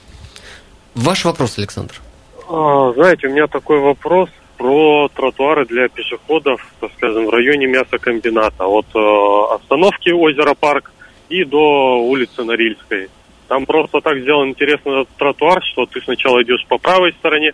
Ваш 0.96 1.26
вопрос, 1.26 1.58
Александр. 1.58 2.02
А, 2.50 2.92
знаете, 2.94 3.28
у 3.28 3.32
меня 3.32 3.48
такой 3.48 3.80
вопрос 3.80 4.30
про 4.58 5.08
тротуары 5.16 5.66
для 5.66 5.88
пешеходов, 5.88 6.68
так 6.82 6.92
скажем, 6.98 7.28
в 7.28 7.30
районе 7.30 7.68
мясокомбината. 7.68 8.66
От 8.66 8.88
э, 8.94 9.56
остановки 9.56 10.10
озера 10.10 10.54
Парк 10.54 10.92
и 11.30 11.46
до 11.46 12.00
улицы 12.00 12.44
Норильской. 12.44 13.10
Там 13.48 13.66
просто 13.66 14.02
так 14.02 14.20
сделан 14.20 14.50
интересный 14.50 15.08
тротуар, 15.18 15.64
что 15.64 15.86
ты 15.86 16.02
сначала 16.02 16.44
идешь 16.44 16.66
по 16.68 16.78
правой 16.78 17.14
стороне, 17.14 17.54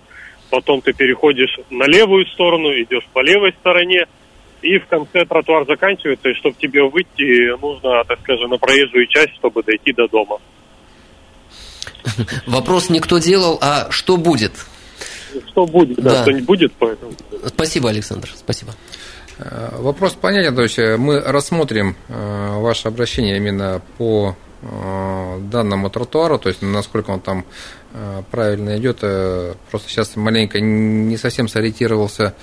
потом 0.50 0.82
ты 0.82 0.94
переходишь 0.94 1.58
на 1.70 1.86
левую 1.86 2.26
сторону, 2.28 2.70
идешь 2.70 3.08
по 3.14 3.22
левой 3.24 3.54
стороне, 3.60 4.06
и 4.62 4.80
в 4.80 4.88
конце 4.88 5.26
тротуар 5.26 5.66
заканчивается, 5.68 6.30
и 6.30 6.34
чтобы 6.34 6.56
тебе 6.60 6.84
выйти, 6.84 7.60
нужно, 7.60 8.04
так 8.06 8.20
скажем, 8.22 8.50
на 8.50 8.58
проезжую 8.58 9.08
часть, 9.08 9.36
чтобы 9.36 9.64
дойти 9.64 9.94
до 9.94 10.08
дома. 10.08 10.40
Вопрос 12.48 12.90
никто 12.90 13.20
делал, 13.20 13.58
а 13.62 13.92
что 13.92 14.18
будет? 14.18 14.54
Что 15.50 15.66
будет, 15.66 15.98
да, 15.98 16.12
да. 16.12 16.22
что 16.22 16.32
не 16.32 16.42
будет, 16.42 16.72
поэтому. 16.80 17.12
Спасибо, 17.46 17.90
Александр, 17.90 18.30
спасибо. 18.36 18.74
Э, 19.38 19.70
вопрос 19.80 20.14
понятен, 20.14 20.56
то 20.56 20.64
есть 20.64 20.80
э, 20.80 20.98
мы 20.98 21.20
рассмотрим 21.20 21.96
э, 22.08 22.60
ваше 22.60 22.88
обращение 22.88 23.38
именно 23.38 23.82
по 23.98 24.36
данному 25.52 25.92
тротуару, 25.92 26.40
то 26.40 26.50
есть 26.50 26.64
насколько 26.64 27.12
он 27.12 27.20
там 27.20 27.46
правильно 28.32 28.78
идет. 28.78 29.00
Э, 29.02 29.54
просто 29.70 29.90
сейчас 29.90 30.16
маленько 30.16 30.60
не 30.60 31.18
совсем 31.18 31.48
сориентировался, 31.48 32.34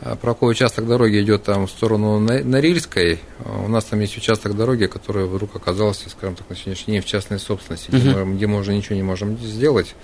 э, 0.00 0.16
про 0.20 0.34
какой 0.34 0.52
участок 0.52 0.86
дороги 0.86 1.20
идет 1.20 1.44
там 1.44 1.66
в 1.66 1.70
сторону 1.70 2.18
Норильской. 2.18 3.20
У 3.64 3.68
нас 3.68 3.84
там 3.84 4.00
есть 4.00 4.16
участок 4.16 4.56
дороги, 4.56 4.86
который 4.86 5.26
вдруг 5.26 5.56
оказался, 5.56 6.08
скажем 6.10 6.36
так, 6.36 6.48
на 6.50 6.56
сегодняшний 6.56 6.94
день 6.94 7.02
в 7.02 7.06
частной 7.06 7.38
собственности, 7.38 7.90
угу. 7.90 7.98
где, 7.98 8.10
мы, 8.10 8.34
где 8.34 8.46
мы 8.46 8.58
уже 8.58 8.74
ничего 8.74 8.96
не 8.96 9.02
можем 9.02 9.38
сделать. 9.38 9.94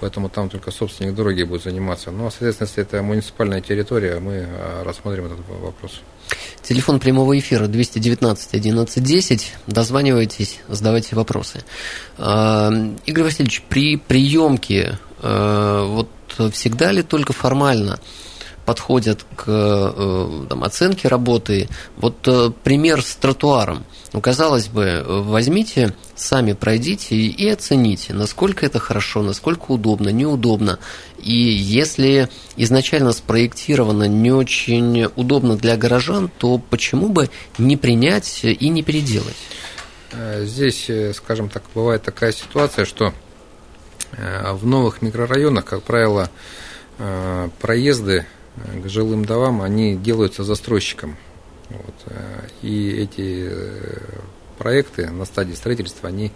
Поэтому 0.00 0.28
там 0.28 0.48
только 0.48 0.70
собственник 0.70 1.14
дороги 1.14 1.42
будет 1.42 1.64
заниматься. 1.64 2.10
Ну, 2.10 2.26
а, 2.26 2.30
соответственно, 2.30 2.68
если 2.68 2.82
это 2.82 3.02
муниципальная 3.02 3.60
территория, 3.60 4.20
мы 4.20 4.46
рассмотрим 4.84 5.26
этот 5.26 5.40
вопрос. 5.48 6.02
Телефон 6.62 7.00
прямого 7.00 7.38
эфира 7.38 7.66
219 7.66 8.54
11 8.54 9.02
10. 9.02 9.52
Дозванивайтесь, 9.66 10.58
задавайте 10.68 11.16
вопросы. 11.16 11.64
А, 12.18 12.70
Игорь 13.06 13.24
Васильевич, 13.24 13.62
при 13.68 13.96
приемке 13.96 14.98
а, 15.22 15.86
вот 15.86 16.08
всегда 16.52 16.92
ли 16.92 17.02
только 17.02 17.32
формально 17.32 17.98
подходят 18.68 19.24
к 19.34 19.44
э, 19.46 20.44
там, 20.50 20.62
оценке 20.62 21.08
работы. 21.08 21.70
Вот 21.96 22.16
э, 22.28 22.50
пример 22.62 23.00
с 23.00 23.16
тротуаром. 23.16 23.86
Ну, 24.12 24.20
казалось 24.20 24.68
бы, 24.68 25.02
возьмите, 25.08 25.94
сами 26.14 26.52
пройдите 26.52 27.16
и 27.16 27.48
оцените, 27.48 28.12
насколько 28.12 28.66
это 28.66 28.78
хорошо, 28.78 29.22
насколько 29.22 29.70
удобно, 29.70 30.10
неудобно. 30.10 30.78
И 31.16 31.32
если 31.32 32.28
изначально 32.58 33.12
спроектировано 33.12 34.04
не 34.04 34.32
очень 34.32 35.04
удобно 35.16 35.56
для 35.56 35.78
горожан, 35.78 36.30
то 36.36 36.58
почему 36.58 37.08
бы 37.08 37.30
не 37.56 37.78
принять 37.78 38.40
и 38.44 38.68
не 38.68 38.82
переделать? 38.82 39.36
Э, 40.12 40.44
здесь, 40.44 40.90
скажем 41.14 41.48
так, 41.48 41.62
бывает 41.74 42.02
такая 42.02 42.32
ситуация, 42.32 42.84
что 42.84 43.14
в 44.12 44.66
новых 44.66 45.00
микрорайонах, 45.00 45.64
как 45.64 45.82
правило, 45.84 46.28
проезды 47.60 48.26
к 48.82 48.88
жилым 48.88 49.24
домам, 49.24 49.62
они 49.62 49.96
делаются 49.96 50.44
застройщиком. 50.44 51.16
Вот. 51.70 51.94
э, 52.06 52.46
И 52.62 52.90
эти 52.90 53.48
э, 53.50 53.98
проекты 54.58 55.10
на 55.10 55.24
стадии 55.24 55.54
строительства, 55.54 56.08
они 56.08 56.32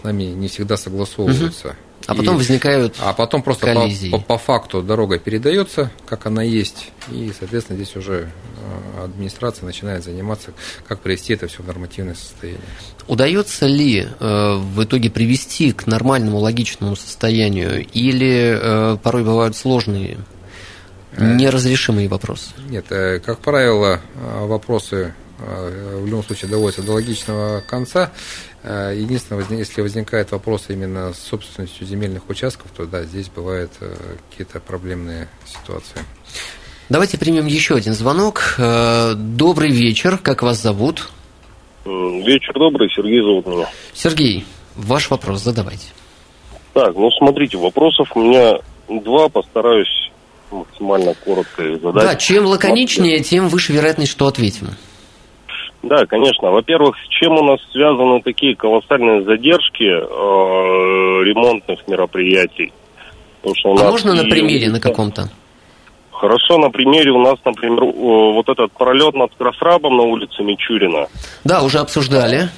с 0.00 0.04
нами 0.04 0.24
не 0.24 0.48
всегда 0.48 0.76
согласовываются. 0.76 1.76
А 2.06 2.14
потом 2.14 2.36
И- 2.36 2.38
возникают 2.38 2.94
а 3.00 3.12
потом 3.12 3.42
просто 3.42 3.66
по, 3.66 3.74
коллизии. 3.74 4.08
по- 4.10 4.18
по 4.20 4.38
факту 4.38 4.82
дорога 4.82 5.18
передается, 5.18 5.90
как 6.06 6.24
она 6.26 6.42
есть, 6.42 6.90
и, 7.10 7.32
соответственно, 7.38 7.76
здесь 7.76 7.96
уже 7.96 8.30
э, 8.96 9.04
администрация 9.04 9.66
начинает 9.66 10.04
заниматься, 10.04 10.52
как 10.86 11.00
привести 11.00 11.34
это 11.34 11.48
все 11.48 11.62
в 11.62 11.66
нормативное 11.66 12.14
состояние. 12.14 12.62
Удается 13.08 13.66
ли 13.66 14.06
э, 14.20 14.54
в 14.56 14.84
итоге 14.84 15.10
привести 15.10 15.72
к 15.72 15.86
нормальному 15.86 16.38
логичному 16.38 16.96
состоянию, 16.96 17.84
или 17.92 18.58
э, 18.58 18.96
порой 19.02 19.24
бывают 19.24 19.54
сложные, 19.56 20.18
неразрешимые 21.18 22.08
вопросы? 22.08 22.50
Нет, 22.68 22.86
э, 22.90 23.18
как 23.20 23.38
правило, 23.40 24.00
э, 24.14 24.46
вопросы 24.46 25.14
э, 25.38 25.98
в 26.02 26.06
любом 26.06 26.24
случае 26.24 26.50
доводятся 26.50 26.82
до 26.82 26.92
логичного 26.92 27.60
конца. 27.60 28.10
Э, 28.62 28.92
Единственное, 28.96 29.44
если 29.50 29.80
возникает 29.82 30.30
вопрос 30.32 30.66
именно 30.68 31.12
с 31.12 31.18
собственностью 31.18 31.86
земельных 31.86 32.28
участков, 32.28 32.70
то 32.76 32.86
да, 32.86 33.04
здесь 33.04 33.28
бывают 33.28 33.72
э, 33.80 33.94
какие-то 34.30 34.60
проблемные 34.60 35.28
ситуации. 35.46 35.98
Давайте 36.88 37.18
примем 37.18 37.46
еще 37.46 37.76
один 37.76 37.92
звонок. 37.94 38.54
Э, 38.58 39.14
Добрый 39.14 39.70
вечер, 39.70 40.18
как 40.18 40.42
вас 40.42 40.62
зовут? 40.62 41.08
Вечер 41.84 42.52
добрый, 42.54 42.90
Сергей 42.94 43.20
зовут 43.22 43.46
меня. 43.46 43.68
Сергей, 43.94 44.44
ваш 44.74 45.08
вопрос 45.10 45.42
задавайте. 45.42 45.88
Так, 46.74 46.94
ну 46.94 47.10
смотрите, 47.12 47.56
вопросов 47.56 48.10
у 48.14 48.20
меня 48.22 48.58
два, 48.88 49.28
постараюсь 49.28 50.10
максимально 50.50 51.14
коротко 51.24 51.62
их 51.62 51.80
задать. 51.80 52.02
Да, 52.04 52.16
чем 52.16 52.46
лаконичнее, 52.46 53.20
тем 53.20 53.48
выше 53.48 53.72
вероятность, 53.72 54.10
что 54.12 54.26
ответим. 54.26 54.68
Да, 55.82 56.06
конечно. 56.06 56.50
Во-первых, 56.50 56.96
с 56.96 57.08
чем 57.08 57.32
у 57.38 57.44
нас 57.44 57.60
связаны 57.72 58.20
такие 58.22 58.56
колоссальные 58.56 59.22
задержки 59.24 59.84
э, 59.84 61.24
ремонтных 61.24 61.86
мероприятий? 61.86 62.72
Потому 63.40 63.54
что 63.54 63.68
у 63.70 63.72
А 63.78 63.82
нас 63.84 63.90
можно 63.92 64.14
на 64.14 64.22
и- 64.26 64.30
примере 64.30 64.70
на 64.70 64.80
каком-то? 64.80 65.30
Хорошо, 66.10 66.58
на 66.58 66.70
примере 66.70 67.12
у 67.12 67.20
нас, 67.22 67.36
например, 67.44 67.84
э, 67.84 68.32
вот 68.34 68.48
этот 68.48 68.72
пролет 68.72 69.14
над 69.14 69.32
Красрабом 69.36 69.96
на 69.96 70.02
улице 70.02 70.42
Мичурина. 70.42 71.06
Да, 71.44 71.62
уже 71.62 71.78
обсуждали. 71.78 72.48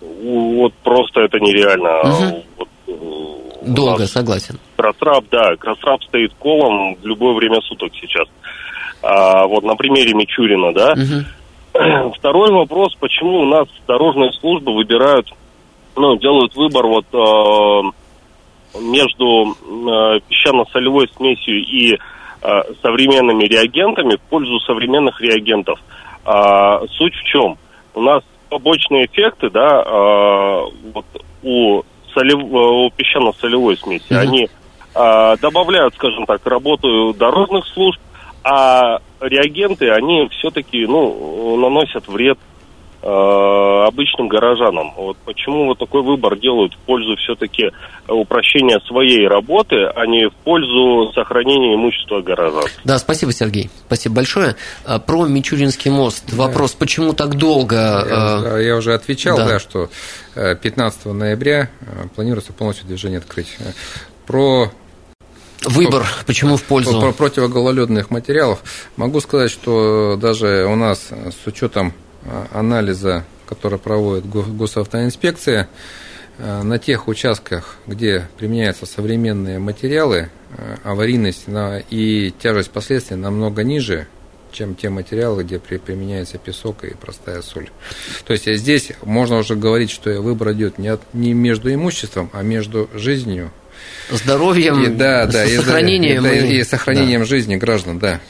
Вот 0.00 0.72
просто 0.82 1.20
это 1.20 1.38
нереально. 1.38 2.04
Мгм. 2.04 2.42
Вот, 2.56 2.68
э, 2.88 2.92
у 2.92 3.45
Долго, 3.62 4.00
нас 4.00 4.12
согласен. 4.12 4.58
Красраб, 4.76 5.24
да, 5.30 5.56
Красраб 5.56 6.02
стоит 6.04 6.32
колом 6.34 6.94
в 6.96 7.06
любое 7.06 7.34
время 7.34 7.60
суток 7.62 7.92
сейчас. 8.00 8.28
А, 9.02 9.46
вот 9.46 9.64
на 9.64 9.76
примере 9.76 10.14
Мичурина, 10.14 10.72
да. 10.72 10.94
Мгм. 10.94 12.12
Второй 12.18 12.50
вопрос, 12.50 12.94
почему 12.98 13.40
у 13.40 13.44
нас 13.44 13.68
дорожные 13.86 14.32
службы 14.32 14.74
выбирают, 14.74 15.28
ну, 15.94 16.16
делают 16.16 16.54
выбор 16.54 16.86
вот 16.86 17.06
э, 17.12 18.80
между 18.80 19.52
э, 19.52 20.20
песчано-солевой 20.28 21.08
смесью 21.16 21.56
и 21.56 21.94
э, 21.94 22.62
современными 22.82 23.44
реагентами 23.44 24.16
в 24.16 24.20
пользу 24.22 24.58
современных 24.60 25.20
реагентов. 25.20 25.78
А, 26.24 26.80
суть 26.88 27.14
в 27.14 27.22
чем? 27.24 27.58
У 27.94 28.00
нас 28.00 28.22
побочные 28.48 29.06
эффекты, 29.06 29.50
да, 29.50 29.82
э, 29.82 30.64
вот 30.92 31.06
у, 31.42 31.82
солев- 32.16 32.50
э, 32.50 32.86
у 32.86 32.90
песчано-солевой 32.90 33.76
смеси, 33.76 34.06
Мгм. 34.10 34.18
они 34.20 34.48
э, 34.94 35.36
добавляют, 35.42 35.94
скажем 35.94 36.24
так, 36.24 36.40
работу 36.46 37.12
дорожных 37.12 37.66
служб, 37.66 38.00
а 38.42 39.00
реагенты, 39.20 39.90
они 39.90 40.26
все-таки, 40.38 40.86
ну, 40.86 41.56
наносят 41.56 42.08
вред 42.08 42.38
обычным 43.06 44.28
горожанам. 44.28 44.92
Вот 44.96 45.16
почему 45.24 45.66
вот 45.66 45.78
такой 45.78 46.02
выбор 46.02 46.36
делают 46.38 46.74
в 46.74 46.78
пользу 46.78 47.14
все-таки 47.16 47.70
упрощения 48.08 48.80
своей 48.86 49.28
работы, 49.28 49.76
а 49.94 50.06
не 50.06 50.28
в 50.28 50.34
пользу 50.44 51.12
сохранения 51.14 51.74
имущества 51.74 52.20
горожан. 52.20 52.64
Да, 52.84 52.98
спасибо, 52.98 53.32
Сергей. 53.32 53.70
Спасибо 53.86 54.16
большое. 54.16 54.56
А, 54.84 54.98
Про 54.98 55.26
Мичуринский 55.26 55.90
мост. 55.90 56.32
Вопрос, 56.32 56.72
почему 56.72 57.12
так 57.12 57.36
долго? 57.36 57.76
Я, 57.76 58.58
э, 58.58 58.64
я 58.64 58.76
уже 58.76 58.94
отвечал, 58.94 59.36
да. 59.36 59.48
да. 59.48 59.58
что 59.60 59.88
э, 60.34 60.56
15 60.56 61.06
ноября 61.06 61.70
э, 61.80 62.08
планируется 62.14 62.52
полностью 62.52 62.86
движение 62.86 63.18
открыть. 63.18 63.56
Э, 63.60 63.72
Про 64.26 64.70
Выбор, 65.64 66.06
почему 66.26 66.56
в 66.56 66.62
Про 66.62 66.68
пользу? 66.68 67.14
противогололедных 67.16 68.10
материалов 68.10 68.62
могу 68.96 69.20
сказать, 69.20 69.50
что 69.50 70.16
даже 70.16 70.66
у 70.66 70.76
нас 70.76 71.08
э, 71.10 71.30
с 71.30 71.46
учетом 71.46 71.88
э, 71.88 72.05
анализа, 72.52 73.24
который 73.48 73.78
проводит 73.78 74.26
Го- 74.26 74.42
госавтоинспекция, 74.42 75.68
э, 76.38 76.62
на 76.62 76.78
тех 76.78 77.08
участках, 77.08 77.76
где 77.86 78.28
применяются 78.38 78.86
современные 78.86 79.58
материалы, 79.58 80.28
э, 80.56 80.76
аварийность 80.84 81.44
и 81.90 82.34
тяжесть 82.38 82.70
последствий 82.70 83.16
намного 83.16 83.62
ниже, 83.62 84.06
чем 84.52 84.74
те 84.74 84.88
материалы, 84.90 85.44
где 85.44 85.58
при- 85.58 85.76
применяется 85.76 86.38
песок 86.38 86.84
и 86.84 86.94
простая 86.94 87.42
соль. 87.42 87.68
То 88.26 88.32
есть 88.32 88.48
э, 88.48 88.56
здесь 88.56 88.92
можно 89.02 89.36
уже 89.38 89.54
говорить, 89.54 89.90
что 89.90 90.10
выбор 90.20 90.52
идет 90.52 90.78
не, 90.78 90.88
от- 90.88 91.14
не 91.14 91.34
между 91.34 91.72
имуществом, 91.72 92.30
а 92.32 92.42
между 92.42 92.88
жизнью 92.94 93.50
Здоровьем, 94.10 94.82
и, 94.82 94.86
да, 94.88 95.26
да, 95.26 95.44
и- 95.44 95.56
сохранением. 95.56 96.24
и, 96.24 96.28
да, 96.28 96.34
и- 96.36 96.56
и 96.58 96.64
сохранением 96.64 97.24
жизни 97.24 97.56
граждан, 97.56 97.98
да. 97.98 98.20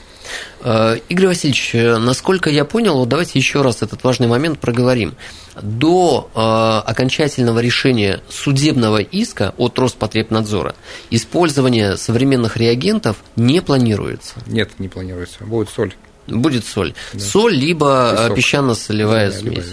Э, 0.60 0.98
Игорь 1.08 1.28
Васильевич, 1.28 1.74
э, 1.74 1.96
насколько 1.98 2.50
я 2.50 2.64
понял, 2.64 2.96
вот 2.98 3.08
давайте 3.08 3.38
еще 3.38 3.62
раз 3.62 3.82
этот 3.82 4.02
важный 4.04 4.26
момент 4.26 4.58
проговорим. 4.58 5.14
До 5.60 6.30
э, 6.34 6.88
окончательного 6.88 7.60
решения 7.60 8.20
судебного 8.28 8.98
иска 8.98 9.54
от 9.56 9.78
Роспотребнадзора 9.78 10.74
использование 11.10 11.96
современных 11.96 12.56
реагентов 12.56 13.16
не 13.36 13.62
планируется. 13.62 14.34
Нет, 14.46 14.70
не 14.78 14.88
планируется. 14.88 15.44
Будет 15.44 15.68
соль. 15.70 15.94
Будет 16.26 16.64
соль. 16.64 16.94
Соль, 17.16 17.54
либо 17.54 18.30
песчано-солевая 18.34 19.30
Да, 19.30 19.38
смесь. 19.38 19.56
любая, 19.56 19.64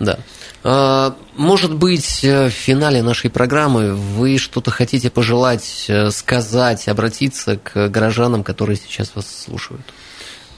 Да. 0.00 0.12
А, 0.14 0.20
Может 0.64 1.74
быть, 1.74 2.22
э, 2.22 2.48
в 2.48 2.52
финале 2.52 3.02
нашей 3.02 3.30
программы 3.30 3.94
вы 3.94 4.38
что-то 4.38 4.70
хотите 4.70 5.10
пожелать, 5.10 5.86
э, 5.88 6.10
сказать, 6.10 6.86
обратиться 6.88 7.56
к 7.56 7.88
горожанам, 7.88 8.44
которые 8.44 8.76
сейчас 8.76 9.16
вас 9.16 9.26
слушают? 9.26 9.82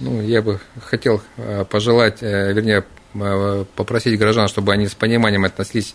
Ну, 0.01 0.21
я 0.21 0.43
бы 0.43 0.61
хотел 0.83 1.23
э, 1.37 1.65
пожелать, 1.65 2.21
вернее, 2.21 2.85
попросить 3.77 4.19
горожан, 4.19 4.49
чтобы 4.49 4.73
они 4.73 4.87
с 4.87 4.95
пониманием 4.95 5.45
относились 5.45 5.95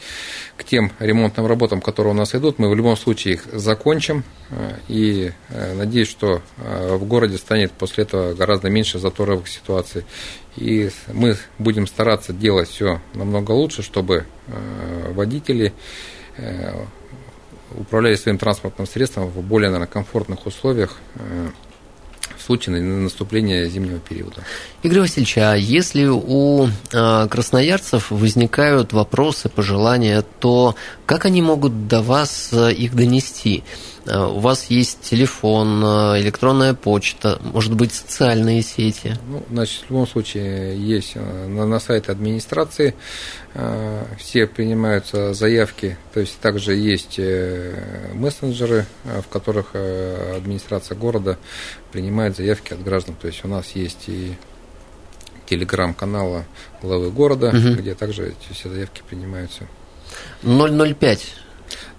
к 0.57 0.63
тем 0.63 0.91
ремонтным 0.99 1.45
работам, 1.45 1.81
которые 1.81 2.13
у 2.13 2.17
нас 2.17 2.33
идут. 2.35 2.59
Мы 2.59 2.69
в 2.69 2.75
любом 2.75 2.95
случае 2.97 3.35
их 3.35 3.45
закончим. 3.51 4.23
э, 4.49 4.75
И 4.87 5.31
э, 5.49 5.73
надеюсь, 5.73 6.09
что 6.09 6.41
э, 6.57 6.95
в 6.95 7.05
городе 7.05 7.37
станет 7.37 7.71
после 7.71 8.03
этого 8.03 8.33
гораздо 8.33 8.69
меньше 8.69 8.99
заторовых 8.99 9.47
ситуаций. 9.47 10.05
И 10.55 10.89
мы 11.07 11.37
будем 11.57 11.87
стараться 11.87 12.33
делать 12.33 12.69
все 12.69 13.01
намного 13.13 13.51
лучше, 13.51 13.83
чтобы 13.83 14.25
э, 14.47 15.11
водители 15.11 15.73
э, 16.37 16.85
управляли 17.75 18.15
своим 18.15 18.37
транспортным 18.37 18.87
средством 18.87 19.27
в 19.27 19.41
более 19.41 19.69
наверное, 19.69 19.91
комфортных 19.91 20.45
условиях 20.45 20.97
э, 21.15 21.49
в 22.37 22.41
случае 22.41 22.79
на- 22.79 23.03
наступления 23.03 23.65
зимнего 23.69 23.99
периода. 23.99 24.43
Игорь 24.83 25.01
Васильевич, 25.01 25.37
а 25.37 25.55
если 25.55 26.05
у 26.05 26.67
э, 26.91 27.27
красноярцев 27.29 28.11
возникают 28.11 28.93
вопросы, 28.93 29.49
пожелания, 29.49 30.23
то 30.39 30.75
как 31.05 31.25
они 31.25 31.41
могут 31.41 31.87
до 31.87 32.01
вас 32.01 32.49
э, 32.51 32.71
их 32.73 32.95
донести? 32.95 33.63
Э, 34.05 34.25
У 34.25 34.39
вас 34.39 34.65
есть 34.65 35.01
телефон, 35.01 35.83
э, 35.83 36.21
электронная 36.21 36.73
почта, 36.73 37.39
может 37.41 37.73
быть, 37.73 37.93
социальные 37.93 38.61
сети? 38.61 39.15
Ну, 39.27 39.43
значит, 39.49 39.83
в 39.85 39.89
любом 39.89 40.07
случае 40.07 40.77
есть 40.79 41.11
э, 41.15 41.47
на, 41.47 41.65
на 41.65 41.79
сайте 41.79 42.11
администрации 42.11 42.95
э, 43.53 44.03
все 44.17 44.47
принимаются 44.47 45.33
заявки, 45.33 45.97
то 46.13 46.19
есть 46.19 46.39
также 46.39 46.75
есть 46.75 47.19
мессенджеры, 48.13 48.85
в 49.03 49.27
которых 49.29 49.75
администрация 49.75 50.95
города 50.97 51.37
принимает 51.91 52.35
заявки 52.37 52.73
от 52.73 52.83
граждан. 52.83 53.15
То 53.19 53.27
есть 53.27 53.43
у 53.43 53.47
нас 53.47 53.71
есть 53.75 54.07
и 54.07 54.35
телеграм-канала 55.47 56.45
главы 56.81 57.09
города, 57.11 57.51
Мгм. 57.51 57.75
где 57.75 57.95
также 57.95 58.29
эти 58.29 58.53
все 58.53 58.69
заявки 58.69 59.01
принимаются. 59.07 59.63
005. 60.43 61.33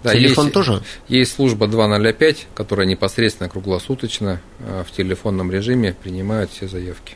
Да, 0.03 0.13
Телефон 0.13 0.45
есть, 0.45 0.53
тоже? 0.53 0.83
Есть 1.07 1.35
служба 1.35 1.67
205, 1.67 2.47
которая 2.55 2.87
непосредственно 2.87 3.49
круглосуточно 3.49 4.41
э, 4.59 4.83
в 4.87 4.91
телефонном 4.95 5.51
режиме 5.51 5.93
принимает 6.01 6.49
все 6.51 6.67
заявки. 6.67 7.15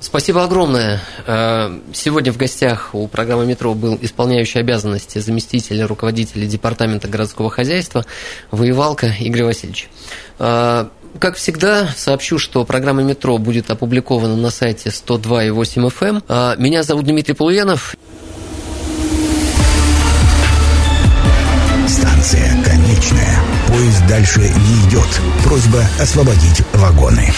Спасибо 0.00 0.42
огромное. 0.42 1.00
Э, 1.26 1.78
Сегодня 1.92 2.32
в 2.32 2.36
гостях 2.36 2.90
у 2.92 3.06
программы 3.06 3.46
«Метро» 3.46 3.74
был 3.74 3.96
исполняющий 4.00 4.58
обязанности 4.58 5.18
заместителя 5.18 5.86
руководителя 5.86 6.46
Департамента 6.46 7.06
городского 7.08 7.50
хозяйства 7.50 8.04
Воевалка 8.50 9.14
Игорь 9.20 9.44
Васильевич. 9.44 9.88
Э, 10.38 10.86
Как 11.20 11.36
всегда, 11.36 11.88
сообщу, 11.96 12.38
что 12.38 12.64
программа 12.64 13.02
«Метро» 13.02 13.38
будет 13.38 13.70
опубликована 13.70 14.34
на 14.34 14.50
сайте 14.50 14.88
102,8 14.88 15.88
FM. 15.90 16.22
А, 16.26 16.56
меня 16.56 16.82
зовут 16.82 17.04
Дмитрий 17.04 17.34
Полуянов. 17.34 17.94
Станция 22.22 22.62
конечная. 22.62 23.40
Поезд 23.66 24.06
дальше 24.06 24.40
не 24.42 24.88
идет. 24.88 25.20
Просьба 25.44 25.84
освободить 25.98 26.62
вагоны. 26.72 27.28